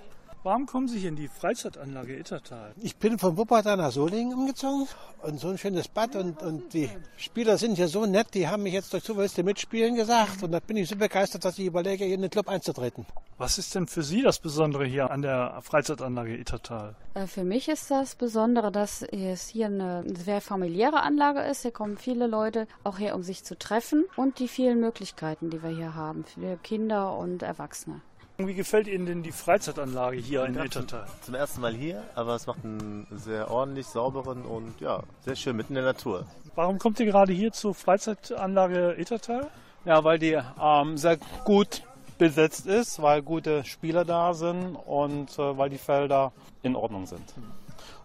Warum 0.45 0.67
kommen 0.67 0.89
Sie 0.89 0.99
hier 0.99 1.09
in 1.09 1.17
die 1.17 1.29
Freizeitanlage 1.29 2.19
Ittertal? 2.19 2.75
Ich 2.83 2.97
bin 2.97 3.19
von 3.19 3.39
Wuppertal 3.39 3.79
nach 3.79 3.91
Solingen 3.91 4.35
umgezogen 4.35 4.87
und 5.23 5.41
so 5.41 5.49
ein 5.49 5.57
schönes 5.57 5.89
Bad 5.89 6.17
und, 6.17 6.43
und 6.43 6.75
die 6.75 6.91
Spieler 7.17 7.57
sind 7.57 7.77
hier 7.77 7.89
so 7.89 8.05
nett, 8.05 8.27
die 8.35 8.47
haben 8.47 8.63
mich 8.63 8.75
jetzt 8.75 8.93
durch 8.93 9.05
Zufall 9.05 9.31
mitspielen 9.43 9.95
gesagt 9.95 10.43
und 10.43 10.53
da 10.53 10.61
bin 10.61 10.77
ich 10.77 10.91
so 10.91 10.97
begeistert, 10.97 11.47
dass 11.47 11.59
ich 11.59 11.65
überlege, 11.65 12.05
hier 12.05 12.17
in 12.17 12.21
den 12.21 12.31
Club 12.31 12.51
einzutreten. 12.51 13.07
Was 13.39 13.57
ist 13.57 13.75
denn 13.75 13.87
für 13.87 14.03
Sie 14.03 14.21
das 14.21 14.39
Besondere 14.39 14.85
hier 14.85 15.11
an 15.11 15.23
der 15.23 15.61
Freizeitanlage 15.63 16.37
Ittertal? 16.37 16.95
Äh, 17.15 17.27
Für 17.27 17.45
mich 17.45 17.71
ist 17.71 17.91
das 17.91 18.15
Besondere, 18.15 18.71
dass 18.71 19.01
es 19.01 19.49
hier 19.49 19.67
eine 19.67 20.05
sehr 20.15 20.43
familiäre 20.43 21.01
Anlage 21.01 21.41
ist. 21.41 21.63
Hier 21.63 21.73
kommen 21.73 21.97
viele 21.97 22.27
Leute 22.27 22.69
auch 22.85 22.99
her, 22.99 23.15
um 23.15 23.23
sich 23.23 23.45
zu 23.45 23.59
treffen 23.59 24.05
und 24.15 24.39
die 24.41 24.49
vielen 24.49 24.79
Möglichkeiten, 24.79 25.49
die 25.49 25.63
wir 25.63 25.71
hier 25.71 25.95
haben 25.95 26.25
für 26.25 26.59
Kinder 26.59 27.17
und 27.17 27.43
Erwachsene. 27.43 28.03
Wie 28.37 28.55
gefällt 28.55 28.89
Ihnen 28.89 29.07
denn 29.07 29.23
die 29.23 29.31
Freizeitanlage 29.31 30.17
hier 30.17 30.45
in 30.45 30.55
Ja, 30.55 30.65
Ittertal? 30.65 31.07
Zum, 31.07 31.23
zum 31.23 31.35
ersten 31.37 31.61
Mal 31.61 31.73
hier, 31.73 32.03
aber 32.17 32.35
es 32.35 32.49
macht 32.49 32.65
einen 32.65 33.07
sehr 33.13 33.49
ordentlich, 33.49 33.87
sauberen 33.87 34.43
und 34.43 34.81
ja, 34.81 35.05
sehr 35.25 35.37
schön 35.37 35.57
mitten 35.57 35.73
in 35.77 35.85
der 35.85 35.93
Natur. 35.93 36.27
Warum 36.57 36.81
kommt 36.81 36.99
ihr 36.99 37.07
gerade 37.07 37.33
hier 37.33 37.53
zur 37.53 37.75
Freizeitanlage 37.75 38.97
Ittertal? 38.99 39.49
Ja, 39.85 40.03
weil 40.03 40.19
die 40.19 40.37
ähm, 40.61 40.97
sehr 40.97 41.19
gut 41.45 41.83
besetzt 42.19 42.67
ist, 42.67 43.01
weil 43.01 43.23
gute 43.23 43.65
Spieler 43.65 44.05
da 44.05 44.35
sind 44.35 44.75
und 44.75 45.39
äh, 45.39 45.57
weil 45.57 45.71
die 45.71 45.79
Felder 45.79 46.33
in 46.63 46.75
Ordnung 46.75 47.07
sind. 47.07 47.35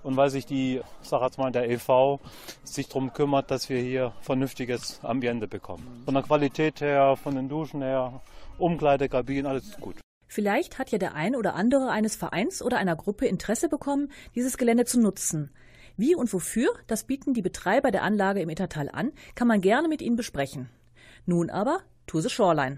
Und 0.03 0.15
weil 0.15 0.29
sich 0.29 0.45
die, 0.45 0.81
ich 1.01 1.09
sag 1.09 1.21
jetzt 1.24 1.39
mal, 1.39 1.51
der 1.51 1.69
EV 1.69 2.19
sich 2.63 2.88
darum 2.88 3.13
kümmert, 3.13 3.50
dass 3.50 3.67
wir 3.69 3.81
hier 3.81 4.13
vernünftiges 4.21 5.00
Ambiente 5.03 5.48
bekommen. 5.48 6.03
Von 6.05 6.13
der 6.13 6.24
Qualität 6.24 6.81
her, 6.81 7.15
von 7.15 7.36
den 7.36 7.50
Duschen 7.50 7.81
her, 7.81 8.21
Umkleidekabinen, 8.59 9.48
alles 9.48 9.75
gut. 9.79 9.95
Vielleicht 10.29 10.77
hat 10.77 10.91
ja 10.91 11.00
der 11.00 11.15
ein 11.15 11.36
oder 11.36 11.55
andere 11.55 11.89
eines 11.89 12.15
Vereins 12.15 12.62
oder 12.62 12.77
einer 12.77 12.95
Gruppe 12.95 13.25
Interesse 13.25 13.67
bekommen, 13.67 14.12
dieses 14.36 14.57
Gelände 14.57 14.86
zu 14.86 15.01
nutzen. 15.01 15.50
Wie 15.98 16.13
und 16.15 16.31
wofür, 16.31 16.69
das 16.86 17.03
bieten 17.03 17.33
die 17.33 17.41
Betreiber 17.41 17.89
der 17.89 18.03
Anlage 18.03 18.39
im 18.39 18.50
Ittertal 18.50 18.89
an, 18.89 19.12
kann 19.33 19.48
man 19.48 19.59
gerne 19.59 19.88
mit 19.88 20.03
ihnen 20.03 20.15
besprechen. 20.15 20.69
Nun 21.25 21.50
aber 21.50 21.81
to 22.05 22.21
the 22.21 22.29
Shoreline. 22.29 22.77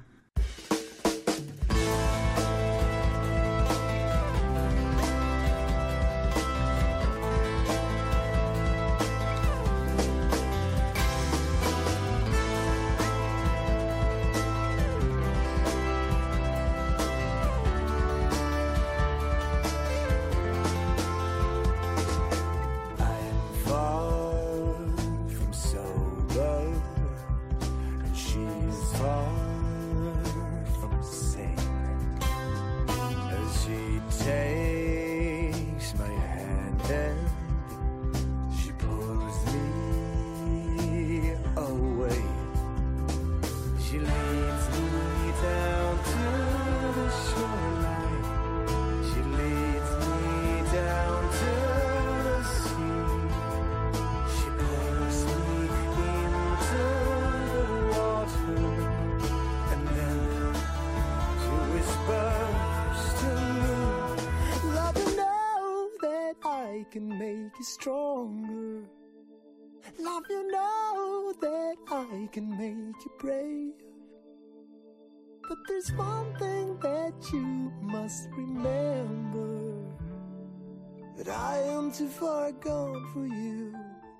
Far 82.21 82.51
gone 82.51 83.03
for 83.13 83.25
you 83.25 83.73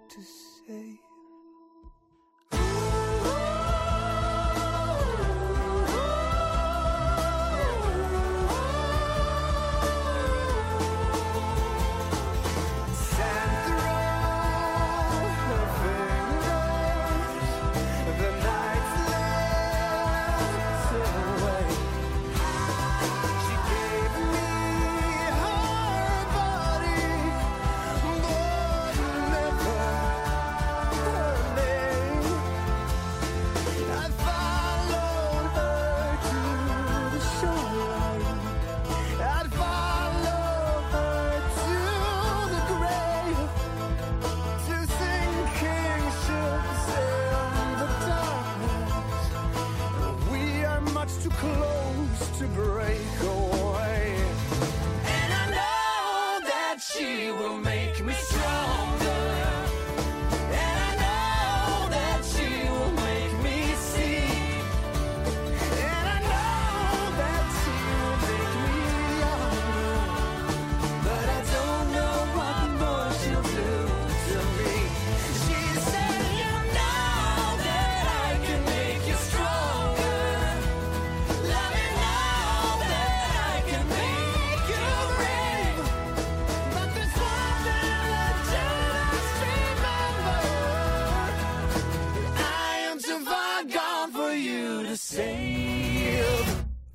to 0.10 0.22
save. 0.24 1.11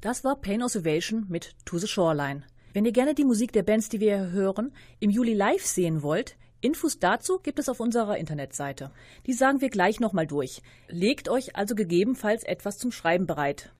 Das 0.07 0.23
war 0.23 0.37
Pain 0.37 0.63
Oscillation 0.63 1.27
mit 1.29 1.57
To 1.65 1.79
the 1.79 1.89
Shoreline. 1.89 2.45
Wenn 2.73 2.85
ihr 2.85 2.93
gerne 2.93 3.13
die 3.13 3.25
Musik 3.25 3.51
der 3.51 3.65
Bands, 3.65 3.89
die 3.89 3.99
wir 3.99 4.19
hier 4.19 4.31
hören, 4.31 4.73
im 5.01 5.11
Juli 5.11 5.35
live 5.35 5.67
sehen 5.67 6.01
wollt, 6.01 6.37
Infos 6.61 7.01
dazu 7.01 7.41
gibt 7.41 7.59
es 7.59 7.69
auf 7.69 7.81
unserer 7.81 8.17
Internetseite. 8.17 8.93
Die 9.27 9.33
sagen 9.33 9.61
wir 9.61 9.69
gleich 9.69 9.99
nochmal 9.99 10.29
durch. 10.29 10.63
Legt 10.87 11.29
euch 11.29 11.57
also 11.57 11.75
gegebenenfalls 11.75 12.45
etwas 12.45 12.79
zum 12.79 12.93
Schreiben 12.93 13.27
bereit. 13.27 13.75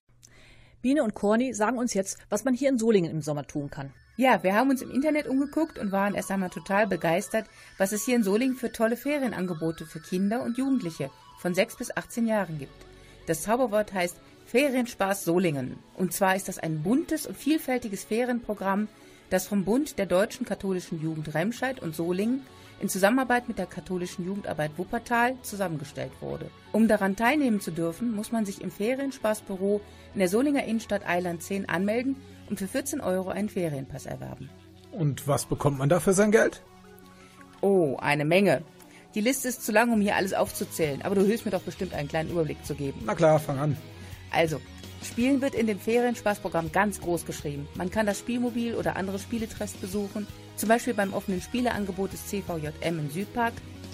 Biene 0.83 1.05
und 1.05 1.15
Corny 1.15 1.55
sagen 1.55 1.79
uns 1.79 1.95
jetzt, 1.95 2.19
was 2.29 2.43
man 2.43 2.55
hier 2.55 2.71
in 2.71 2.79
Solingen 2.79 3.13
im 3.13 3.23
Sommer 3.23 3.47
tun 3.47 3.71
kann. 3.71 3.93
Ja, 4.17 4.43
wir 4.43 4.57
haben 4.57 4.71
uns 4.71 4.83
im 4.83 4.91
Internet 4.91 5.29
umgeguckt 5.29 5.79
und 5.79 5.93
waren 5.93 6.17
erst 6.17 6.33
einmal 6.33 6.51
total 6.51 6.89
begeistert, 6.89 7.47
was 7.79 7.93
es 7.93 8.05
hier 8.05 8.17
in 8.17 8.25
Solingen 8.25 8.57
für 8.57 8.73
tolle 8.73 8.97
Ferienangebote 8.97 9.87
für 9.87 10.01
Kinder 10.01 10.43
und 10.43 10.59
Jugendliche 10.59 11.09
von 11.39 11.55
6 11.55 11.77
bis 11.77 11.97
18 11.97 12.27
Jahren 12.27 12.59
gibt. 12.59 12.85
Das 13.29 13.43
Zauberwort 13.43 13.93
heißt 13.93 14.17
Ferienspaß 14.57 15.25
Solingen. 15.25 15.77
Und 15.99 16.15
zwar 16.15 16.35
ist 16.35 16.49
das 16.49 16.59
ein 16.59 16.83
buntes 16.83 17.27
und 17.27 17.37
vielfältiges 17.37 18.05
Ferienprogramm, 18.05 18.89
das 19.29 19.47
vom 19.47 19.67
Bund 19.67 19.99
der 19.99 20.07
Deutschen 20.07 20.47
Katholischen 20.47 20.99
Jugend 21.03 21.35
Remscheid 21.35 21.83
und 21.83 21.95
Solingen 21.95 22.41
in 22.81 22.89
Zusammenarbeit 22.89 23.49
mit 23.49 23.59
der 23.59 23.67
Katholischen 23.67 24.25
Jugendarbeit 24.25 24.71
Wuppertal 24.79 25.37
zusammengestellt 25.43 26.13
wurde. 26.23 26.51
Um 26.73 26.89
daran 26.89 27.17
teilnehmen 27.17 27.61
zu 27.61 27.71
dürfen, 27.71 28.17
muss 28.17 28.33
man 28.33 28.47
sich 28.47 28.63
im 28.63 28.71
Ferienspaßbüro 28.71 29.83
in 30.15 30.21
der 30.21 30.29
Solinger 30.31 30.65
Innenstadt 30.65 31.07
Eiland 31.07 31.43
10 31.43 31.69
anmelden 31.69 32.17
und 32.49 32.59
für 32.59 32.67
14 32.67 33.03
Euro 33.03 33.29
einen 33.29 33.51
Ferienpass 33.51 34.07
erwerben. 34.07 34.49
Und 34.91 35.29
was 35.29 35.45
bekommt 35.45 35.77
man 35.77 35.91
da 35.91 36.01
für 36.01 36.15
sein 36.15 36.33
Geld? 36.33 36.63
Oh, 37.61 37.99
eine 38.01 38.25
Menge. 38.25 38.63
Die 39.15 39.21
Liste 39.21 39.49
ist 39.49 39.67
zu 39.67 39.73
lang, 39.73 39.93
um 39.93 40.01
hier 40.01 40.17
alles 40.17 40.33
aufzuzählen, 40.33 41.03
aber 41.03 41.15
du 41.15 41.27
hilfst 41.27 41.45
mir 41.45 41.53
doch 41.53 41.61
bestimmt 41.61 41.93
einen 41.93 42.09
kleinen 42.09 42.31
Überblick 42.31 42.65
zu 42.65 42.75
geben. 42.75 43.03
Na 43.05 43.15
klar, 43.15 43.39
fang 43.39 43.59
an. 43.59 43.77
Also, 44.31 44.61
Spielen 45.03 45.41
wird 45.41 45.55
in 45.55 45.67
dem 45.67 45.79
Ferienspaßprogramm 45.79 46.73
ganz 46.73 47.01
groß 47.01 47.27
geschrieben. 47.27 47.69
Man 47.75 47.91
kann 47.91 48.07
das 48.07 48.19
Spielmobil 48.19 48.75
oder 48.75 48.97
andere 48.97 49.19
Spieletreffs 49.19 49.75
besuchen, 49.75 50.27
zum 50.57 50.69
Beispiel 50.69 50.95
beim 50.95 51.13
offenen 51.13 51.41
Spieleangebot 51.41 52.13
des 52.13 52.27
CVJM 52.27 52.99
im 52.99 53.11
Südpark 53.11 53.53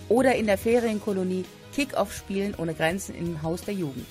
oder 0.09 0.35
in 0.35 0.47
der 0.47 0.59
Ferienkolonie 0.59 1.45
Kick-Off 1.75 2.15
Spielen 2.15 2.55
ohne 2.57 2.75
Grenzen 2.75 3.15
im 3.15 3.43
Haus 3.43 3.63
der 3.63 3.75
Jugend. 3.75 4.07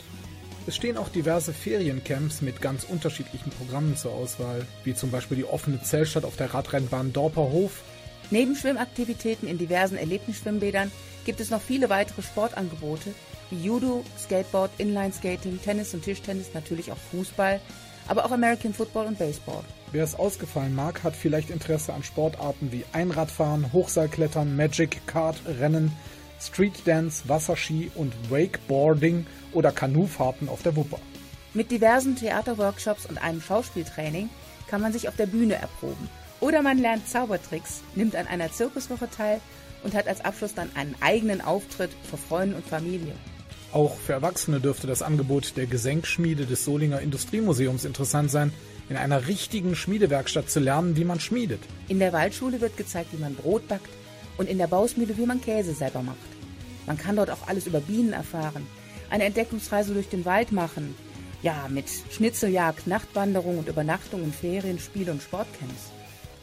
Es 0.68 0.76
stehen 0.76 0.98
auch 0.98 1.10
diverse 1.10 1.54
Feriencamps 1.54 2.42
mit 2.42 2.62
ganz 2.62 2.84
unterschiedlichen 2.84 3.50
Programmen 3.52 3.98
zur 3.98 4.14
Auswahl, 4.14 4.66
wie 4.84 4.94
zum 4.94 5.10
Beispiel 5.10 5.38
die 5.38 5.46
offene 5.46 5.82
Zellstadt 5.82 6.24
auf 6.24 6.38
der 6.38 6.54
Radrennbahn 6.54 7.14
Dorperhof. 7.14 7.82
Neben 8.30 8.56
Schwimmaktivitäten 8.56 9.48
in 9.48 9.58
diversen 9.58 9.98
Erlebnisschwimmbädern 9.98 10.92
gibt 11.26 11.40
es 11.40 11.50
noch 11.50 11.62
viele 11.62 11.90
weitere 11.90 12.22
Sportangebote 12.22 13.14
wie 13.52 13.64
Judo, 13.64 14.04
Skateboard, 14.18 14.72
Inlineskating, 14.78 15.60
Tennis 15.62 15.94
und 15.94 16.04
Tischtennis, 16.04 16.54
natürlich 16.54 16.92
auch 16.92 16.98
Fußball, 17.12 17.62
aber 18.08 18.26
auch 18.26 18.32
American 18.32 18.74
Football 18.74 19.06
und 19.06 19.20
Baseball. 19.20 19.64
Wer 19.92 20.04
es 20.04 20.16
ausgefallen 20.16 20.74
mag, 20.74 21.04
hat 21.04 21.16
vielleicht 21.16 21.50
Interesse 21.50 21.94
an 21.94 22.04
Sportarten 22.04 22.72
wie 22.72 22.86
Einradfahren, 22.94 23.72
Hochseilklettern, 23.74 24.56
Magic, 24.56 25.06
Kart, 25.06 25.38
Rennen, 25.60 25.92
Street 26.40 26.82
Dance, 26.86 27.28
Wasserski 27.28 27.92
und 27.96 28.14
Wakeboarding 28.32 29.28
oder 29.54 29.72
Kanufahrten 29.72 30.50
auf 30.50 30.64
der 30.64 30.76
Wupper. 30.76 31.00
Mit 31.54 31.70
diversen 31.70 32.16
Theaterworkshops 32.16 33.06
und 33.06 33.22
einem 33.22 33.42
Schauspieltraining 33.42 34.30
kann 34.68 34.82
man 34.82 34.94
sich 34.94 35.10
auf 35.10 35.18
der 35.18 35.26
Bühne 35.26 35.56
erproben. 35.56 36.10
Oder 36.40 36.64
man 36.64 36.78
lernt 36.78 37.08
Zaubertricks, 37.08 37.82
nimmt 37.94 38.16
an 38.16 38.26
einer 38.26 38.52
Zirkuswoche 38.52 39.10
teil 39.10 39.42
und 39.84 39.94
hat 39.94 40.08
als 40.08 40.24
Abschluss 40.24 40.56
dann 40.56 40.76
einen 40.76 40.96
eigenen 41.02 41.42
Auftritt 41.42 41.92
vor 42.10 42.18
Freunden 42.18 42.56
und 42.56 42.66
Familie. 42.66 43.14
Auch 43.74 43.98
für 43.98 44.14
Erwachsene 44.14 44.60
dürfte 44.60 44.86
das 44.86 45.02
Angebot 45.02 45.56
der 45.56 45.66
Gesenkschmiede 45.66 46.46
des 46.46 46.66
Solinger 46.66 47.00
Industriemuseums 47.00 47.86
interessant 47.86 48.30
sein, 48.30 48.52
in 48.90 48.98
einer 48.98 49.28
richtigen 49.28 49.76
Schmiedewerkstatt 49.76 50.50
zu 50.50 50.60
lernen, 50.60 50.98
wie 50.98 51.06
man 51.06 51.22
schmiedet. 51.22 51.62
In 51.88 52.00
der 52.00 52.12
Waldschule 52.12 52.60
wird 52.60 52.76
gezeigt, 52.76 53.14
wie 53.14 53.22
man 53.22 53.36
Brot 53.36 53.68
backt 53.70 53.88
und 54.38 54.50
in 54.50 54.58
der 54.58 54.68
Bausmühle, 54.68 55.18
wie 55.18 55.26
man 55.26 55.40
Käse 55.40 55.74
selber 55.74 56.02
macht. 56.02 56.18
Man 56.86 56.98
kann 56.98 57.16
dort 57.16 57.30
auch 57.30 57.48
alles 57.48 57.66
über 57.66 57.80
Bienen 57.80 58.12
erfahren, 58.12 58.68
eine 59.10 59.24
Entdeckungsreise 59.24 59.94
durch 59.94 60.10
den 60.10 60.26
Wald 60.26 60.52
machen, 60.52 60.96
ja, 61.42 61.68
mit 61.70 61.86
Schnitzeljagd, 62.12 62.88
Nachtwanderung 62.88 63.58
und 63.58 63.70
Übernachtung 63.70 64.24
in 64.24 64.34
Ferien, 64.34 64.80
Spiel- 64.80 65.10
und 65.10 65.22
Sportcamps. 65.22 65.92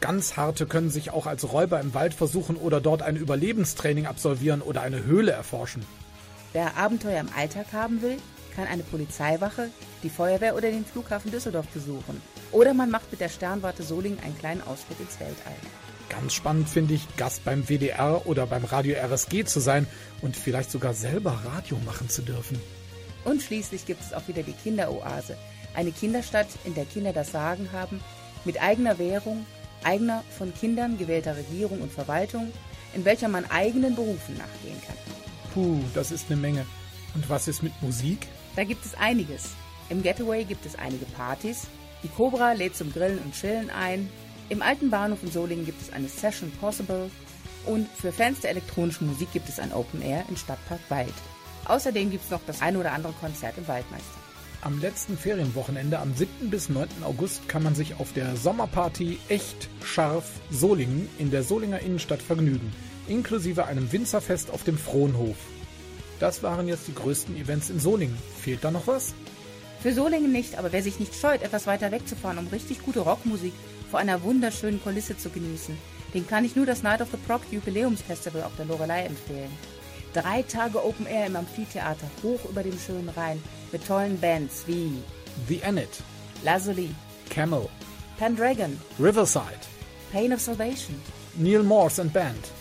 Ganz 0.01 0.35
harte 0.35 0.65
können 0.65 0.89
sich 0.89 1.11
auch 1.11 1.27
als 1.27 1.51
Räuber 1.51 1.79
im 1.79 1.93
Wald 1.93 2.15
versuchen 2.15 2.55
oder 2.55 2.81
dort 2.81 3.01
ein 3.03 3.17
Überlebenstraining 3.17 4.07
absolvieren 4.07 4.61
oder 4.61 4.81
eine 4.81 5.03
Höhle 5.03 5.31
erforschen. 5.31 5.83
Wer 6.53 6.77
Abenteuer 6.77 7.19
im 7.19 7.29
Alltag 7.35 7.67
haben 7.73 8.01
will, 8.01 8.17
kann 8.55 8.67
eine 8.67 8.83
Polizeiwache, 8.83 9.69
die 10.03 10.09
Feuerwehr 10.09 10.55
oder 10.55 10.71
den 10.71 10.85
Flughafen 10.85 11.31
Düsseldorf 11.31 11.67
besuchen. 11.67 12.21
Oder 12.51 12.73
man 12.73 12.89
macht 12.89 13.11
mit 13.11 13.21
der 13.21 13.29
Sternwarte 13.29 13.83
Solingen 13.83 14.19
einen 14.19 14.37
kleinen 14.37 14.61
Ausflug 14.61 14.99
ins 14.99 15.19
Weltall. 15.19 15.55
Ganz 16.09 16.33
spannend 16.33 16.67
finde 16.67 16.95
ich, 16.95 17.15
Gast 17.17 17.45
beim 17.45 17.69
WDR 17.69 18.25
oder 18.25 18.47
beim 18.47 18.65
Radio 18.65 18.95
RSG 18.95 19.45
zu 19.45 19.59
sein 19.59 19.85
und 20.21 20.35
vielleicht 20.35 20.71
sogar 20.71 20.95
selber 20.95 21.39
Radio 21.45 21.77
machen 21.85 22.09
zu 22.09 22.23
dürfen. 22.23 22.59
Und 23.25 23.43
schließlich 23.43 23.85
gibt 23.85 24.01
es 24.01 24.13
auch 24.13 24.27
wieder 24.27 24.41
die 24.41 24.53
Kinderoase. 24.53 25.37
Eine 25.75 25.91
Kinderstadt, 25.91 26.47
in 26.65 26.73
der 26.73 26.85
Kinder 26.85 27.13
das 27.13 27.31
Sagen 27.31 27.69
haben, 27.71 28.01
mit 28.43 28.59
eigener 28.59 28.97
Währung, 28.97 29.45
eigener 29.83 30.23
von 30.35 30.51
Kindern 30.53 30.97
gewählter 30.97 31.37
Regierung 31.37 31.81
und 31.81 31.91
Verwaltung, 31.91 32.51
in 32.95 33.05
welcher 33.05 33.27
man 33.27 33.45
eigenen 33.51 33.95
Berufen 33.95 34.35
nachgehen 34.35 34.81
kann. 34.87 35.28
Puh, 35.53 35.79
das 35.93 36.11
ist 36.11 36.29
eine 36.29 36.39
Menge. 36.39 36.65
Und 37.15 37.29
was 37.29 37.47
ist 37.47 37.63
mit 37.63 37.73
Musik? 37.81 38.27
Da 38.55 38.63
gibt 38.63 38.85
es 38.85 38.95
einiges. 38.95 39.51
Im 39.89 40.03
Getaway 40.03 40.43
gibt 40.43 40.65
es 40.65 40.77
einige 40.77 41.05
Partys. 41.05 41.67
Die 42.03 42.07
Cobra 42.07 42.53
lädt 42.53 42.75
zum 42.75 42.93
Grillen 42.93 43.19
und 43.19 43.33
Chillen 43.33 43.69
ein. 43.69 44.09
Im 44.49 44.61
alten 44.61 44.89
Bahnhof 44.89 45.23
in 45.23 45.31
Solingen 45.31 45.65
gibt 45.65 45.81
es 45.81 45.91
eine 45.91 46.07
Session 46.07 46.51
Possible. 46.59 47.09
Und 47.65 47.87
für 47.89 48.11
Fans 48.11 48.39
der 48.41 48.51
elektronischen 48.51 49.07
Musik 49.07 49.31
gibt 49.33 49.49
es 49.49 49.59
ein 49.59 49.73
Open 49.73 50.01
Air 50.01 50.23
im 50.29 50.37
Stadtpark 50.37 50.79
Wald. 50.89 51.13
Außerdem 51.65 52.09
gibt 52.09 52.25
es 52.25 52.31
noch 52.31 52.41
das 52.47 52.61
ein 52.61 52.77
oder 52.77 52.93
andere 52.93 53.13
Konzert 53.13 53.57
im 53.57 53.67
Waldmeister. 53.67 54.19
Am 54.61 54.79
letzten 54.81 55.17
Ferienwochenende 55.17 55.99
am 55.99 56.13
7. 56.13 56.49
bis 56.49 56.67
9. 56.67 56.87
August 57.03 57.47
kann 57.47 57.63
man 57.63 57.75
sich 57.75 57.99
auf 57.99 58.11
der 58.11 58.35
Sommerparty 58.35 59.17
Echt 59.29 59.69
Scharf 59.85 60.25
Solingen 60.51 61.07
in 61.17 61.31
der 61.31 61.43
Solinger 61.43 61.79
Innenstadt 61.79 62.21
vergnügen, 62.21 62.73
inklusive 63.09 63.65
einem 63.65 63.91
Winzerfest 63.91 64.51
auf 64.51 64.63
dem 64.63 64.77
Frohnhof. 64.77 65.37
Das 66.19 66.43
waren 66.43 66.67
jetzt 66.67 66.87
die 66.87 66.95
größten 66.95 67.35
Events 67.37 67.69
in 67.69 67.79
Solingen. 67.79 68.17
Fehlt 68.41 68.63
da 68.63 68.71
noch 68.71 68.87
was? 68.87 69.13
Für 69.81 69.93
Solingen 69.93 70.31
nicht, 70.31 70.57
aber 70.57 70.71
wer 70.73 70.83
sich 70.83 70.99
nicht 70.99 71.15
scheut, 71.15 71.41
etwas 71.41 71.65
weiter 71.65 71.91
wegzufahren, 71.91 72.37
um 72.37 72.47
richtig 72.47 72.83
gute 72.83 72.99
Rockmusik 72.99 73.53
vor 73.89 73.99
einer 73.99 74.21
wunderschönen 74.23 74.83
Kulisse 74.83 75.17
zu 75.17 75.29
genießen, 75.29 75.77
dem 76.13 76.27
kann 76.27 76.43
ich 76.43 76.55
nur 76.55 76.65
das 76.65 76.83
Night 76.83 77.01
of 77.01 77.09
the 77.11 77.17
Prog 77.17 77.41
Jubiläumsfestival 77.51 78.43
auf 78.43 78.55
der 78.57 78.65
Lorelei 78.65 79.05
empfehlen. 79.05 79.51
Drei 80.13 80.41
Tage 80.41 80.83
Open 80.83 81.05
Air 81.05 81.27
im 81.27 81.35
Amphitheater, 81.35 82.09
hoch 82.23 82.43
über 82.49 82.63
dem 82.63 82.77
schönen 82.77 83.09
Rhein, 83.09 83.41
mit 83.71 83.85
tollen 83.87 84.19
Bands 84.19 84.63
wie 84.65 84.91
The 85.47 85.59
Enid, 85.59 85.89
Lazuli, 86.43 86.89
Camel, 87.29 87.69
Pendragon, 88.17 88.79
Riverside, 88.99 89.59
Pain 90.11 90.33
of 90.33 90.41
Salvation, 90.41 90.99
Neil 91.35 91.63
Morse 91.63 92.01
and 92.01 92.11
Band, 92.11 92.51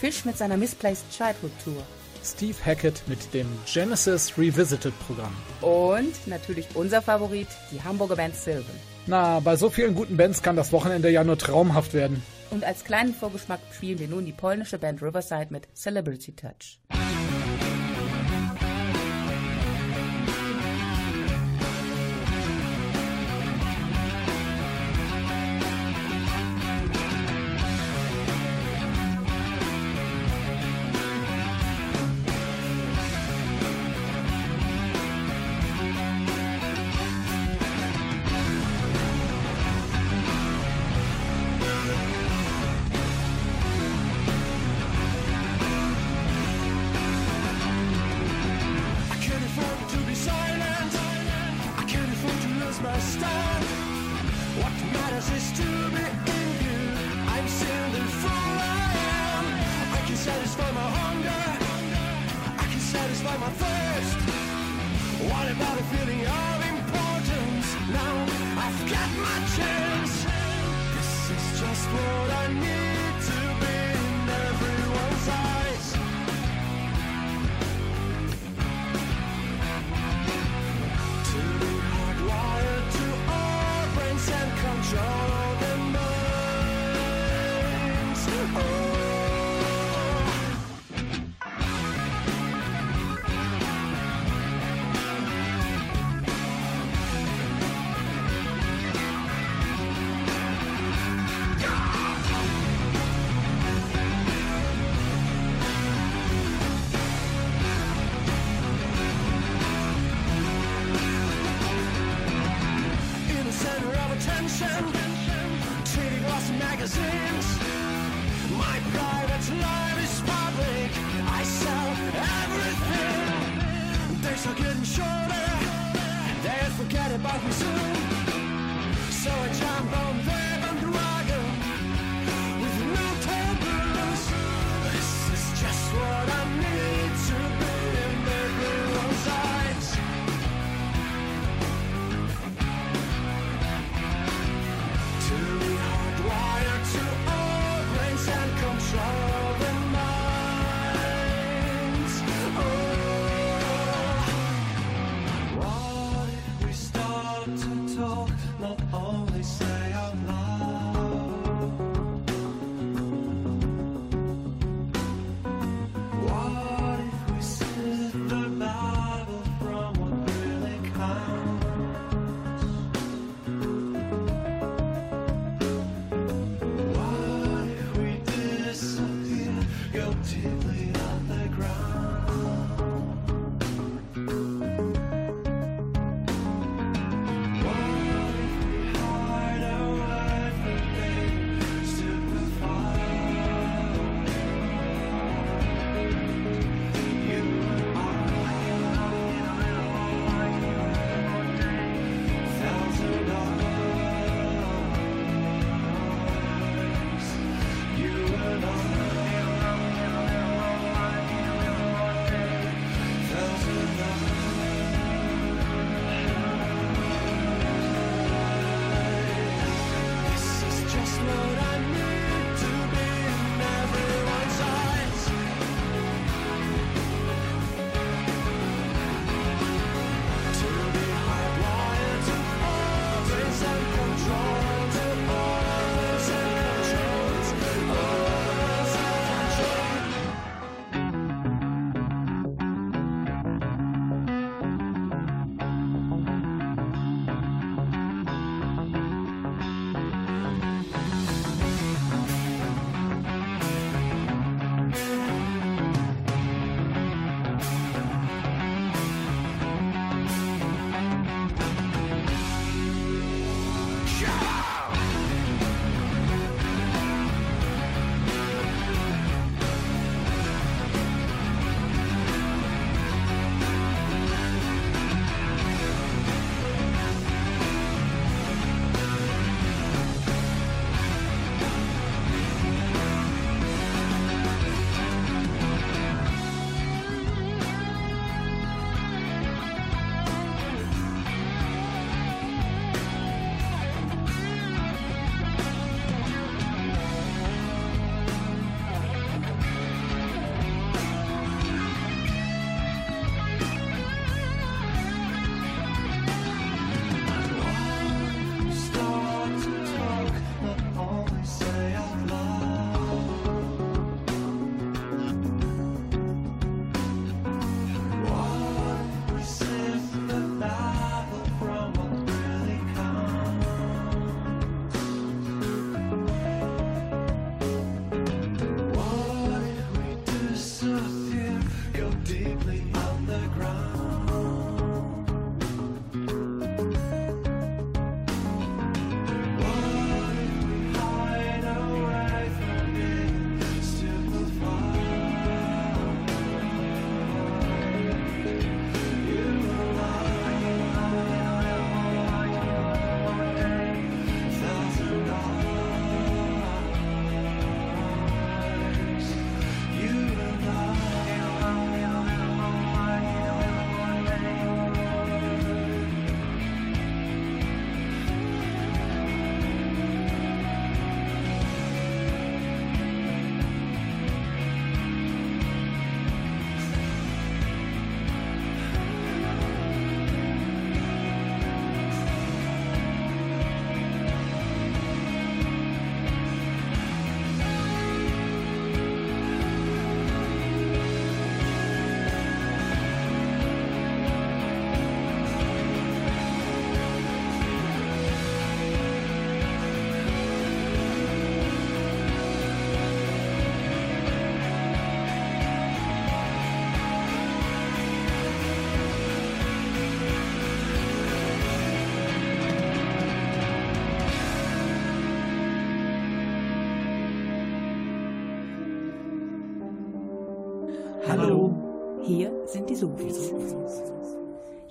Fish 0.00 0.24
mit 0.24 0.38
seiner 0.38 0.56
Misplaced 0.56 1.04
Childhood 1.10 1.50
Tour 1.64 1.82
Steve 2.24 2.56
Hackett 2.64 3.02
mit 3.06 3.32
dem 3.32 3.46
Genesis 3.66 4.36
Revisited 4.36 4.92
Programm. 5.06 5.34
und 5.60 6.14
natürlich 6.26 6.66
unser 6.74 7.00
Favorit, 7.02 7.48
die 7.72 7.82
Hamburger 7.82 8.16
Band 8.16 8.34
Sylvan. 8.36 8.64
Na, 9.06 9.40
bei 9.40 9.56
so 9.56 9.70
vielen 9.70 9.94
guten 9.94 10.16
Bands 10.16 10.42
kann 10.42 10.56
das 10.56 10.72
Wochenende 10.72 11.10
ja 11.10 11.24
nur 11.24 11.38
traumhaft 11.38 11.94
werden. 11.94 12.22
Und 12.50 12.64
als 12.64 12.84
kleinen 12.84 13.14
Vorgeschmack 13.14 13.60
spielen 13.74 13.98
wir 13.98 14.08
nun 14.08 14.26
die 14.26 14.32
polnische 14.32 14.78
Band 14.78 15.02
Riverside 15.02 15.48
mit 15.50 15.68
Celebrity 15.74 16.32
Touch. 16.32 16.78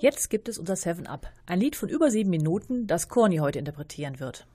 Jetzt 0.00 0.30
gibt 0.30 0.48
es 0.48 0.58
unser 0.58 0.76
Seven 0.76 1.08
Up, 1.08 1.32
ein 1.46 1.58
Lied 1.58 1.74
von 1.74 1.88
über 1.88 2.10
sieben 2.12 2.30
Minuten, 2.30 2.86
das 2.86 3.08
Corny 3.08 3.38
heute 3.38 3.58
interpretieren 3.58 4.20
wird. 4.20 4.46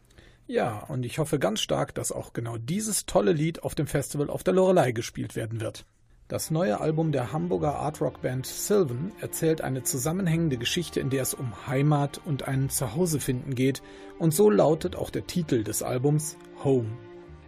Ja, 0.47 0.79
und 0.88 1.06
ich 1.06 1.19
hoffe 1.19 1.38
ganz 1.38 1.60
stark, 1.60 1.93
dass 1.95 2.13
auch 2.13 2.32
genau 2.32 2.58
dieses 2.58 3.06
tolle 3.06 3.34
Lied 3.34 3.63
auf 3.63 3.75
dem 3.75 3.88
Festival 3.88 4.29
auf 4.29 4.43
der 4.43 4.53
Lorelei 4.53 4.93
gespielt 4.93 5.36
werden 5.36 5.60
wird. 5.60 5.86
Das 6.29 6.49
neue 6.49 6.79
Album 6.79 7.12
der 7.12 7.34
Hamburger 7.34 7.75
Artrock-Band 7.75 8.45
Sylvan 8.45 9.12
erzählt 9.19 9.60
eine 9.60 9.84
zusammenhängende 9.84 10.58
Geschichte, 10.58 11.01
in 11.01 11.10
der 11.10 11.23
es 11.23 11.34
um 11.34 11.67
Heimat 11.67 12.21
und 12.23 12.47
ein 12.47 12.69
Zuhausefinden 12.69 13.53
geht, 13.53 13.84
und 14.19 14.34
so 14.34 14.49
lautet 14.49 14.95
auch 14.95 15.10
der 15.10 15.27
Titel 15.27 15.65
des 15.65 15.84
Albums 15.84 16.38
Home. 16.63 16.88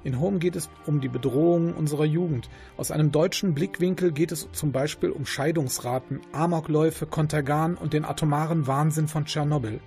In 0.05 0.19
Home 0.19 0.37
geht 0.37 0.55
es 0.55 0.69
um 0.85 1.01
die 1.01 1.07
Bedrohung 1.07 1.73
unserer 1.73 2.05
Jugend. 2.05 2.47
Aus 2.77 2.91
einem 2.91 3.11
deutschen 3.11 3.55
Blickwinkel 3.55 4.11
geht 4.11 4.31
es 4.31 4.47
zum 4.51 4.71
Beispiel 4.71 5.09
um 5.09 5.25
Scheidungsraten, 5.25 6.21
Amokläufe, 6.31 7.07
Kontergan 7.07 7.73
und 7.73 7.93
den 7.93 8.05
atomaren 8.05 8.67
Wahnsinn 8.67 9.07
von 9.07 9.25
Tschernobyl. 9.25 9.79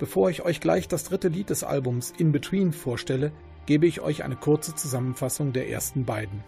Bevor 0.00 0.28
ich 0.28 0.42
euch 0.42 0.60
gleich 0.60 0.88
das 0.88 1.04
dritte 1.04 1.28
Lied 1.28 1.50
des 1.50 1.62
Albums 1.62 2.12
In 2.18 2.32
Between 2.32 2.72
vorstelle, 2.72 3.30
gebe 3.64 3.86
ich 3.86 4.00
euch 4.00 4.24
eine 4.24 4.34
kurze 4.34 4.74
Zusammenfassung 4.74 5.52
der 5.52 5.70
ersten 5.70 6.04
beiden. 6.04 6.42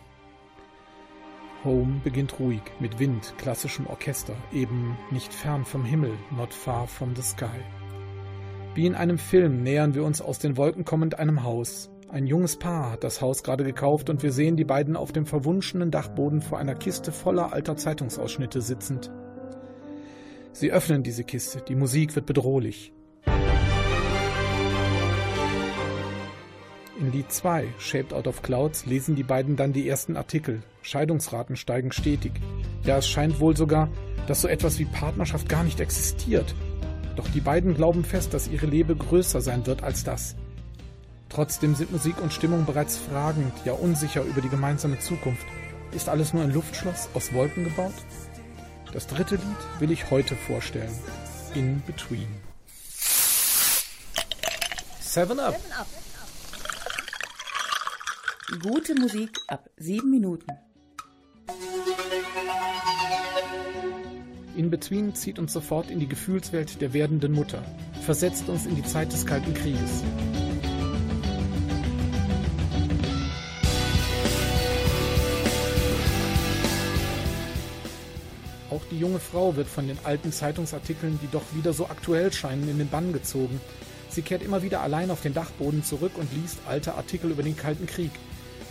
Home 1.62 2.00
beginnt 2.02 2.40
ruhig, 2.40 2.62
mit 2.80 2.98
Wind, 2.98 3.34
klassischem 3.38 3.86
Orchester, 3.86 4.34
eben 4.52 4.98
nicht 5.12 5.32
fern 5.32 5.64
vom 5.64 5.84
Himmel, 5.84 6.12
not 6.36 6.52
far 6.52 6.88
from 6.88 7.14
the 7.14 7.22
sky. 7.22 7.46
Wie 8.74 8.86
in 8.86 8.96
einem 8.96 9.18
Film 9.18 9.62
nähern 9.62 9.94
wir 9.94 10.02
uns 10.02 10.20
aus 10.20 10.40
den 10.40 10.56
Wolken 10.56 10.84
kommend 10.84 11.20
einem 11.20 11.44
Haus. 11.44 11.88
Ein 12.10 12.26
junges 12.26 12.56
Paar 12.56 12.92
hat 12.92 13.04
das 13.04 13.20
Haus 13.20 13.42
gerade 13.42 13.64
gekauft 13.64 14.08
und 14.08 14.22
wir 14.22 14.32
sehen 14.32 14.56
die 14.56 14.64
beiden 14.64 14.96
auf 14.96 15.12
dem 15.12 15.26
verwunschenen 15.26 15.90
Dachboden 15.90 16.40
vor 16.40 16.58
einer 16.58 16.74
Kiste 16.74 17.12
voller 17.12 17.52
alter 17.52 17.76
Zeitungsausschnitte 17.76 18.62
sitzend. 18.62 19.10
Sie 20.52 20.72
öffnen 20.72 21.02
diese 21.02 21.22
Kiste, 21.24 21.60
die 21.60 21.74
Musik 21.74 22.16
wird 22.16 22.24
bedrohlich. 22.24 22.94
In 26.98 27.12
Lied 27.12 27.30
2, 27.30 27.68
Shaped 27.76 28.14
Out 28.14 28.26
of 28.26 28.40
Clouds, 28.40 28.86
lesen 28.86 29.14
die 29.14 29.22
beiden 29.22 29.56
dann 29.56 29.74
die 29.74 29.86
ersten 29.86 30.16
Artikel. 30.16 30.62
Scheidungsraten 30.80 31.56
steigen 31.56 31.92
stetig. 31.92 32.32
Ja, 32.84 32.96
es 32.96 33.06
scheint 33.06 33.38
wohl 33.38 33.54
sogar, 33.54 33.90
dass 34.26 34.40
so 34.40 34.48
etwas 34.48 34.78
wie 34.78 34.86
Partnerschaft 34.86 35.46
gar 35.50 35.62
nicht 35.62 35.78
existiert. 35.78 36.54
Doch 37.16 37.28
die 37.28 37.40
beiden 37.40 37.74
glauben 37.74 38.02
fest, 38.02 38.32
dass 38.32 38.48
ihre 38.48 38.66
Liebe 38.66 38.96
größer 38.96 39.42
sein 39.42 39.66
wird 39.66 39.82
als 39.82 40.04
das. 40.04 40.36
Trotzdem 41.28 41.74
sind 41.74 41.92
Musik 41.92 42.20
und 42.20 42.32
Stimmung 42.32 42.64
bereits 42.64 42.96
fragend, 42.96 43.52
ja 43.64 43.72
unsicher 43.72 44.22
über 44.22 44.40
die 44.40 44.48
gemeinsame 44.48 44.98
Zukunft. 44.98 45.46
Ist 45.92 46.08
alles 46.08 46.32
nur 46.32 46.42
ein 46.42 46.52
Luftschloss 46.52 47.08
aus 47.14 47.32
Wolken 47.32 47.64
gebaut? 47.64 47.92
Das 48.92 49.06
dritte 49.06 49.36
Lied 49.36 49.80
will 49.80 49.90
ich 49.90 50.10
heute 50.10 50.34
vorstellen. 50.34 50.90
In 51.54 51.82
Between. 51.86 52.28
Seven 55.00 55.40
Up. 55.40 55.58
Gute 58.62 58.94
Musik 58.94 59.38
ab 59.46 59.68
sieben 59.76 60.10
Minuten. 60.10 60.46
In 64.56 64.70
Between 64.70 65.14
zieht 65.14 65.38
uns 65.38 65.52
sofort 65.52 65.90
in 65.90 66.00
die 66.00 66.08
Gefühlswelt 66.08 66.80
der 66.80 66.92
werdenden 66.92 67.32
Mutter, 67.32 67.62
versetzt 68.04 68.48
uns 68.48 68.66
in 68.66 68.74
die 68.74 68.84
Zeit 68.84 69.12
des 69.12 69.24
Kalten 69.24 69.54
Krieges. 69.54 70.02
Junge 78.98 79.18
Frau 79.18 79.56
wird 79.56 79.68
von 79.68 79.87
den 79.87 79.98
alten 80.04 80.32
Zeitungsartikeln, 80.32 81.18
die 81.22 81.30
doch 81.30 81.44
wieder 81.54 81.72
so 81.72 81.87
aktuell 81.87 82.32
scheinen, 82.32 82.68
in 82.68 82.78
den 82.78 82.88
Bann 82.88 83.12
gezogen. 83.12 83.61
Sie 84.08 84.22
kehrt 84.22 84.42
immer 84.42 84.62
wieder 84.62 84.80
allein 84.80 85.11
auf 85.11 85.22
den 85.22 85.34
Dachboden 85.34 85.84
zurück 85.84 86.12
und 86.16 86.32
liest 86.34 86.58
alte 86.66 86.94
Artikel 86.94 87.30
über 87.30 87.42
den 87.42 87.56
Kalten 87.56 87.87
Krieg. 87.87 88.11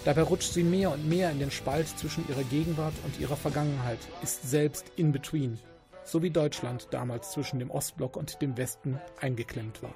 Dabei 0.05 0.21
rutscht 0.21 0.53
sie 0.53 0.63
mehr 0.63 0.91
und 0.91 1.07
mehr 1.07 1.31
in 1.31 1.39
den 1.39 1.51
Spalt 1.51 1.87
zwischen 1.87 2.27
ihrer 2.29 2.43
Gegenwart 2.43 2.93
und 3.05 3.19
ihrer 3.19 3.35
Vergangenheit, 3.35 3.99
ist 4.23 4.49
selbst 4.49 4.85
in 4.95 5.11
between, 5.11 5.59
so 6.03 6.23
wie 6.23 6.29
Deutschland 6.29 6.87
damals 6.91 7.31
zwischen 7.31 7.59
dem 7.59 7.71
Ostblock 7.71 8.15
und 8.15 8.41
dem 8.41 8.57
Westen 8.57 8.99
eingeklemmt 9.19 9.83
war. 9.83 9.93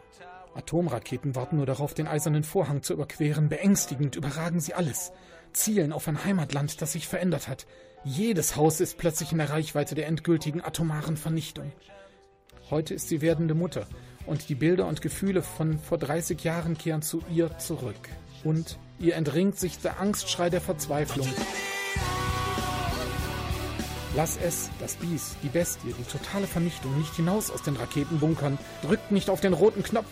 Atomraketen 0.53 1.35
warten 1.35 1.57
nur 1.57 1.65
darauf, 1.65 1.93
den 1.93 2.07
eisernen 2.07 2.43
Vorhang 2.43 2.83
zu 2.83 2.93
überqueren. 2.93 3.47
Beängstigend 3.47 4.15
überragen 4.15 4.59
sie 4.59 4.73
alles. 4.73 5.13
Zielen 5.53 5.93
auf 5.93 6.07
ein 6.07 6.23
Heimatland, 6.23 6.81
das 6.81 6.93
sich 6.93 7.07
verändert 7.07 7.47
hat. 7.47 7.65
Jedes 8.03 8.55
Haus 8.55 8.79
ist 8.79 8.97
plötzlich 8.97 9.31
in 9.31 9.37
der 9.37 9.51
Reichweite 9.51 9.93
der 9.93 10.07
endgültigen 10.07 10.61
atomaren 10.61 11.17
Vernichtung. 11.17 11.71
Heute 12.71 12.95
ist 12.95 13.09
sie 13.09 13.21
werdende 13.21 13.53
Mutter 13.53 13.85
und 14.25 14.49
die 14.49 14.55
Bilder 14.55 14.87
und 14.87 15.01
Gefühle 15.01 15.43
von 15.43 15.77
vor 15.77 15.99
30 15.99 16.43
Jahren 16.43 16.77
kehren 16.77 17.03
zu 17.03 17.23
ihr 17.31 17.55
zurück. 17.59 18.09
Und 18.43 18.79
ihr 18.97 19.15
entringt 19.15 19.59
sich 19.59 19.77
der 19.77 19.99
Angstschrei 19.99 20.49
der 20.49 20.61
Verzweiflung. 20.61 21.27
Lass 24.15 24.37
es, 24.43 24.71
das 24.79 24.95
Biest, 24.95 25.35
die 25.43 25.49
Bestie, 25.49 25.93
die 25.97 26.03
totale 26.03 26.47
Vernichtung 26.47 26.97
nicht 26.97 27.15
hinaus 27.15 27.51
aus 27.51 27.61
den 27.61 27.75
Raketenbunkern. 27.75 28.57
Drückt 28.81 29.11
nicht 29.11 29.29
auf 29.29 29.41
den 29.41 29.53
roten 29.53 29.83
Knopf. 29.83 30.07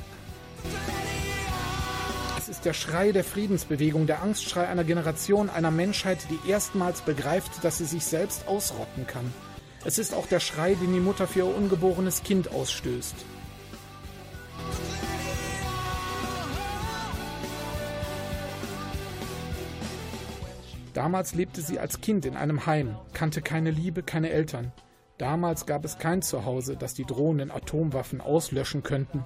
Ist 2.59 2.65
der 2.65 2.73
Schrei 2.73 3.13
der 3.13 3.23
Friedensbewegung, 3.23 4.05
der 4.05 4.21
Angstschrei 4.21 4.67
einer 4.67 4.83
Generation, 4.83 5.49
einer 5.49 5.71
Menschheit, 5.71 6.17
die 6.29 6.49
erstmals 6.49 6.99
begreift, 6.99 7.63
dass 7.63 7.77
sie 7.77 7.85
sich 7.85 8.03
selbst 8.03 8.49
ausrotten 8.49 9.07
kann. 9.07 9.33
Es 9.85 9.97
ist 9.97 10.13
auch 10.13 10.27
der 10.27 10.41
Schrei, 10.41 10.73
den 10.73 10.91
die 10.91 10.99
Mutter 10.99 11.25
für 11.25 11.39
ihr 11.39 11.55
ungeborenes 11.55 12.21
Kind 12.21 12.51
ausstößt. 12.51 13.15
Damals 20.93 21.35
lebte 21.35 21.61
sie 21.61 21.79
als 21.79 22.01
Kind 22.01 22.25
in 22.25 22.35
einem 22.35 22.65
Heim, 22.65 22.97
kannte 23.13 23.41
keine 23.41 23.71
Liebe, 23.71 24.03
keine 24.03 24.31
Eltern. 24.31 24.73
Damals 25.17 25.65
gab 25.65 25.85
es 25.85 25.97
kein 25.97 26.21
Zuhause, 26.21 26.75
das 26.75 26.93
die 26.93 27.05
drohenden 27.05 27.51
Atomwaffen 27.51 28.19
auslöschen 28.19 28.83
könnten. 28.83 29.23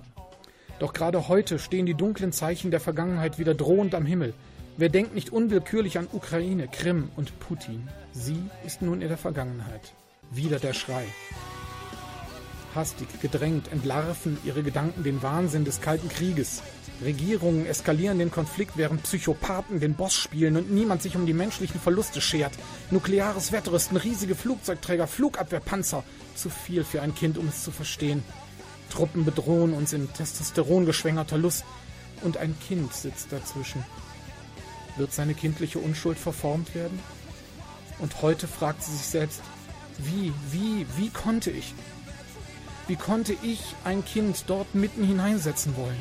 Doch 0.84 0.92
gerade 0.92 1.30
heute 1.30 1.60
stehen 1.60 1.86
die 1.86 1.94
dunklen 1.94 2.34
Zeichen 2.34 2.70
der 2.70 2.82
Vergangenheit 2.82 3.40
wieder 3.40 3.54
drohend 3.56 3.96
am 3.96 4.06
Himmel. 4.06 4.34
Wer 4.76 4.90
denkt 4.90 5.16
nicht 5.16 5.32
unwillkürlich 5.32 5.98
an 5.98 6.10
Ukraine, 6.12 6.68
Krim 6.68 7.10
und 7.16 7.40
Putin? 7.40 7.88
Sie 8.12 8.50
ist 8.66 8.82
nun 8.82 9.02
in 9.02 9.08
der 9.08 9.18
Vergangenheit. 9.18 9.94
Wieder 10.30 10.60
der 10.60 10.74
Schrei. 10.74 11.06
Hastig, 12.76 13.08
gedrängt, 13.22 13.72
entlarven 13.72 14.38
ihre 14.44 14.62
Gedanken 14.62 15.06
den 15.06 15.24
Wahnsinn 15.24 15.64
des 15.64 15.80
Kalten 15.80 16.10
Krieges. 16.10 16.62
Regierungen 17.02 17.66
eskalieren 17.66 18.20
den 18.20 18.30
Konflikt, 18.30 18.76
während 18.76 19.04
Psychopathen 19.04 19.80
den 19.80 19.94
Boss 19.94 20.16
spielen 20.16 20.58
und 20.58 20.70
niemand 20.70 21.02
sich 21.02 21.16
um 21.16 21.26
die 21.26 21.32
menschlichen 21.32 21.80
Verluste 21.80 22.20
schert. 22.20 22.52
Nukleares 22.92 23.54
Wettrüsten, 23.54 23.96
riesige 23.96 24.36
Flugzeugträger, 24.36 25.08
Flugabwehrpanzer. 25.08 26.04
Zu 26.36 26.50
viel 26.50 26.84
für 26.84 27.02
ein 27.02 27.16
Kind, 27.16 27.38
um 27.38 27.48
es 27.48 27.64
zu 27.64 27.72
verstehen. 27.72 28.22
Truppen 28.94 29.26
bedrohen 29.26 29.74
uns 29.74 29.92
in 29.92 30.12
testosterongeschwängerter 30.14 31.38
Lust. 31.38 31.66
Und 32.22 32.38
ein 32.38 32.56
Kind 32.60 32.94
sitzt 32.94 33.32
dazwischen. 33.32 33.84
Wird 34.96 35.12
seine 35.12 35.34
kindliche 35.34 35.80
Unschuld 35.80 36.18
verformt 36.18 36.74
werden? 36.76 37.00
Und 38.00 38.22
heute 38.22 38.48
fragt 38.48 38.84
sie 38.84 38.96
sich 38.96 39.06
selbst, 39.06 39.42
wie, 39.98 40.32
wie, 40.52 40.86
wie 40.96 41.10
konnte 41.10 41.52
ich? 41.52 41.74
Wie 42.88 42.96
konnte 42.96 43.36
ich 43.42 43.76
ein 43.84 44.06
Kind 44.06 44.46
dort 44.48 44.76
mitten 44.76 45.04
hineinsetzen 45.04 45.76
wollen? 45.76 45.98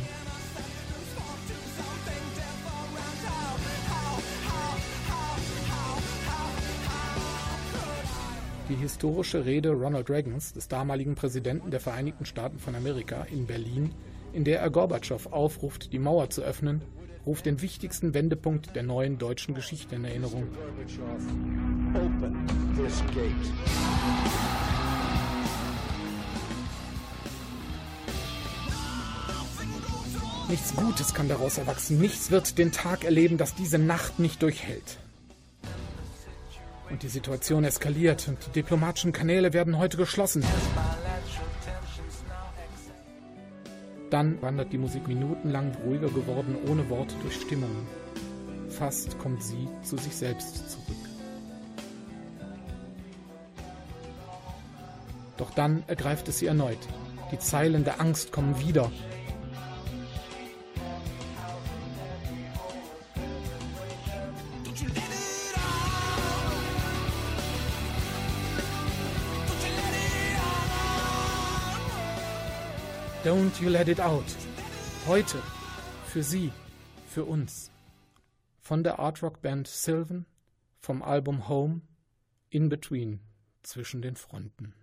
Die 8.69 8.77
historische 8.77 9.45
Rede 9.45 9.71
Ronald 9.71 10.09
Reagans, 10.09 10.53
des 10.53 10.69
damaligen 10.69 11.15
Präsidenten 11.15 11.71
der 11.71 11.81
Vereinigten 11.81 12.25
Staaten 12.25 12.59
von 12.59 12.75
Amerika 12.75 13.25
in 13.25 13.47
Berlin, 13.47 13.91
in 14.33 14.45
der 14.45 14.61
er 14.61 14.71
Gorbatschow 14.71 15.27
aufruft, 15.33 15.93
die 15.93 15.99
Mauer 15.99 16.31
zu 16.31 16.43
öffnen, 16.43 16.81
ruft 17.27 17.45
den 17.45 17.61
wichtigsten 17.61 18.15
Wendepunkt 18.15 18.75
der 18.75 18.85
neuen 18.85 19.19
deutschen 19.19 19.55
Geschichte 19.55 19.97
in 19.97 20.05
Erinnerung. 20.05 20.47
Nichts 30.49 30.77
Gutes 30.77 31.15
kann 31.15 31.29
daraus 31.29 31.59
erwachsen. 31.59 31.99
Nichts 31.99 32.31
wird 32.31 32.59
den 32.59 32.73
Tag 32.73 33.05
erleben, 33.05 33.39
das 33.39 33.55
diese 33.55 33.79
Nacht 33.79 34.19
nicht 34.19 34.43
durchhält. 34.43 34.99
Und 36.93 37.03
die 37.03 37.09
Situation 37.09 37.65
eskaliert 37.65 38.29
und 38.29 38.37
die 38.47 38.51
diplomatischen 38.51 39.13
Kanäle 39.13 39.55
werden 39.55 39.79
heute 39.79 39.97
geschlossen. 39.97 40.45
Dann 44.11 44.43
wandert 44.43 44.75
die 44.75 44.79
Musik 44.79 45.09
minutenlang 45.09 45.75
ruhiger 45.87 46.09
geworden, 46.09 46.55
ohne 46.69 46.91
Worte 46.91 47.15
durch 47.23 47.41
Stimmungen. 47.41 47.87
Fast 48.69 49.19
kommt 49.19 49.43
sie 49.43 49.69
zu 49.83 49.97
sich 49.97 50.15
selbst 50.15 50.71
zurück. 50.71 50.99
Doch 55.39 55.51
dann 55.55 55.83
ergreift 55.87 56.29
es 56.29 56.41
sie 56.41 56.47
erneut. 56.47 56.79
Die 57.33 57.39
Zeilen 57.39 57.85
der 57.85 58.03
Angst 58.03 58.33
kommen 58.33 58.61
wieder. 58.61 58.93
Don't 73.33 73.63
you 73.63 73.71
let 73.71 73.89
it 73.89 73.99
out. 73.99 74.27
Heute. 75.09 75.39
Für 76.05 76.23
Sie. 76.23 76.53
Für 77.07 77.25
uns. 77.25 77.71
Von 78.61 78.85
der 78.85 78.99
Art 78.99 79.23
Rock 79.23 79.41
Band 79.41 79.67
Sylvan. 79.67 80.27
Vom 80.81 81.03
Album 81.03 81.49
Home. 81.49 81.81
In 82.51 82.69
Between. 82.69 83.21
Zwischen 83.63 84.03
den 84.03 84.17
Fronten. 84.17 84.75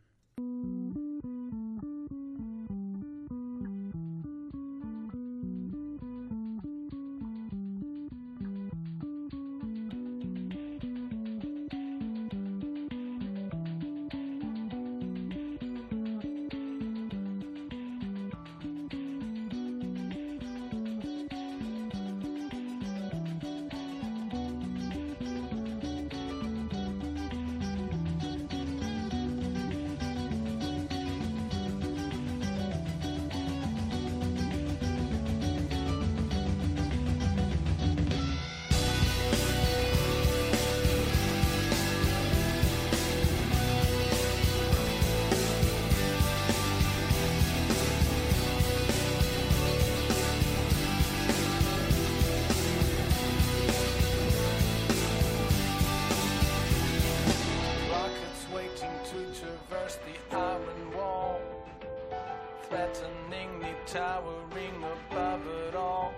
Threateningly 62.69 63.73
towering 63.87 64.83
above 65.09 65.41
it 65.67 65.75
all, 65.75 66.13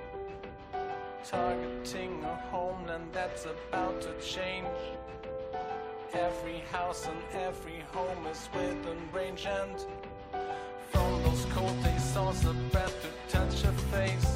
targeting 1.23 2.23
a 2.23 2.35
homeland 2.51 3.07
that's 3.13 3.45
about 3.45 4.01
to 4.01 4.13
change. 4.19 4.67
Every 6.13 6.59
house 6.71 7.07
and 7.07 7.41
every 7.41 7.83
home 7.93 8.27
is 8.27 8.49
within 8.53 8.99
range, 9.13 9.45
and 9.45 9.77
from 10.91 11.23
those 11.23 11.45
cold 11.53 11.81
days, 11.83 12.03
saws 12.03 12.45
a 12.45 12.53
breath 12.53 12.95
to 13.01 13.37
touch 13.37 13.61
her 13.61 13.71
face. 13.93 14.30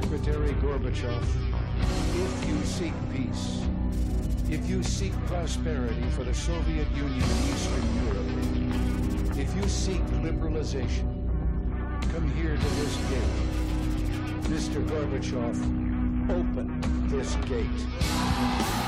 Secretary 0.00 0.52
Gorbachev, 0.62 1.24
if 2.14 2.48
you 2.48 2.64
seek 2.64 2.92
peace, 3.12 3.62
if 4.48 4.64
you 4.70 4.80
seek 4.80 5.10
prosperity 5.26 6.04
for 6.10 6.22
the 6.22 6.32
Soviet 6.32 6.86
Union 6.94 7.20
and 7.20 7.50
Eastern 7.50 7.82
Europe, 8.06 9.36
if 9.36 9.52
you 9.56 9.68
seek 9.68 10.00
liberalization, 10.22 11.08
come 12.12 12.30
here 12.36 12.56
to 12.56 12.68
this 12.76 12.96
gate. 13.10 13.34
Mr. 14.52 14.86
Gorbachev, 14.86 15.56
open 16.30 16.80
this 17.08 17.34
gate. 17.48 18.86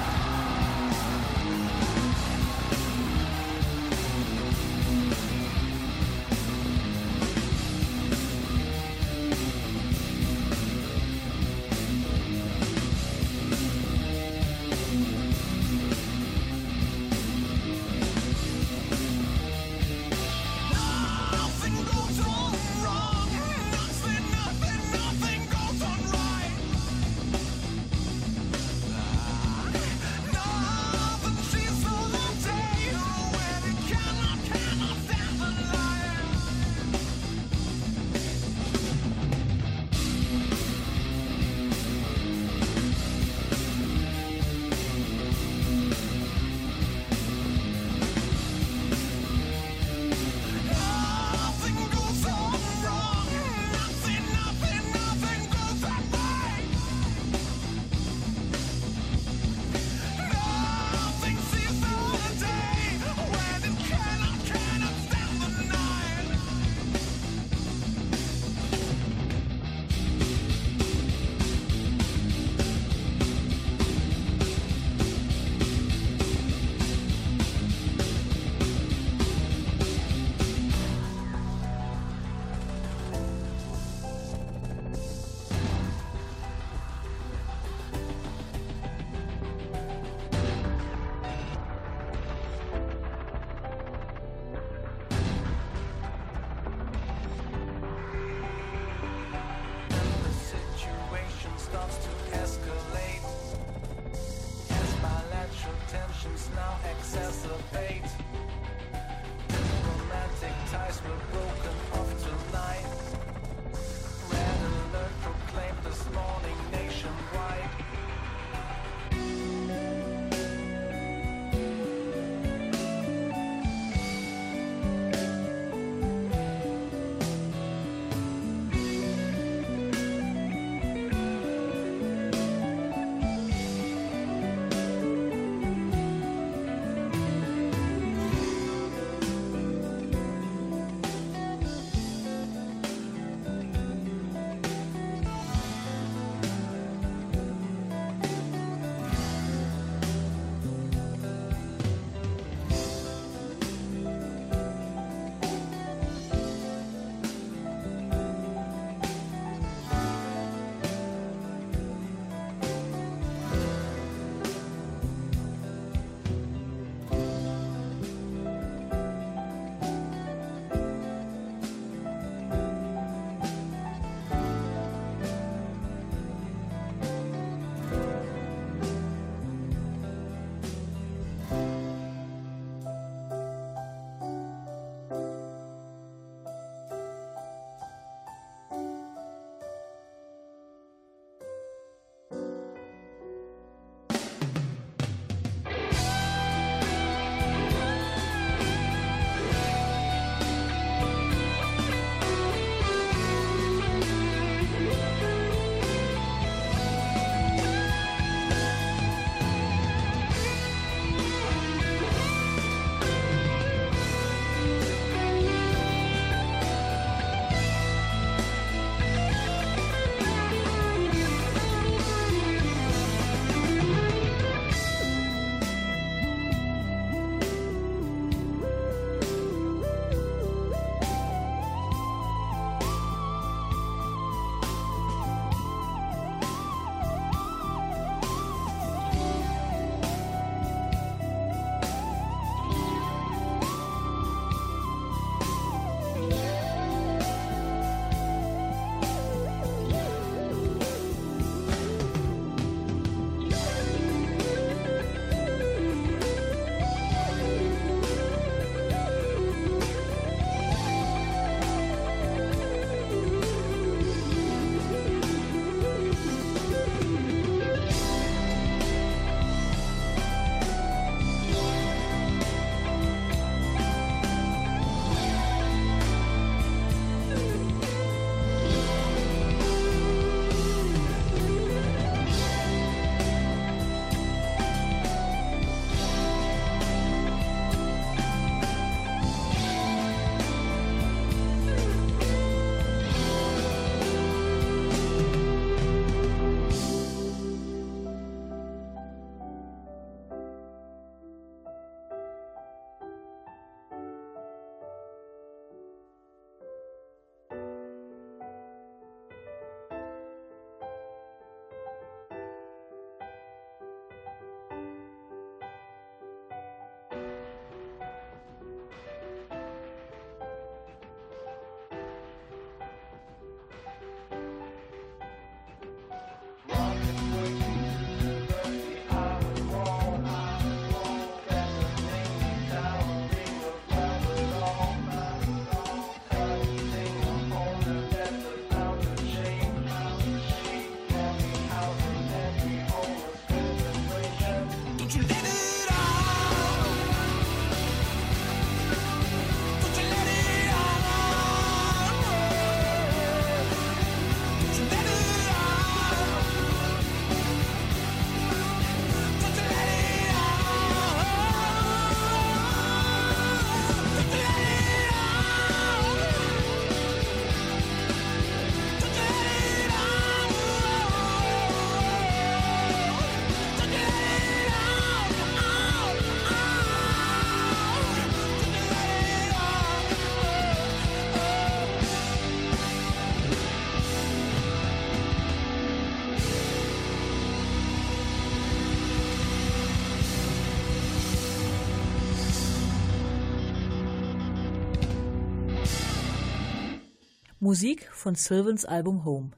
Musik 397.71 398.11
von 398.11 398.35
Sylvans 398.35 398.85
Album 398.85 399.25
Home. 399.25 399.53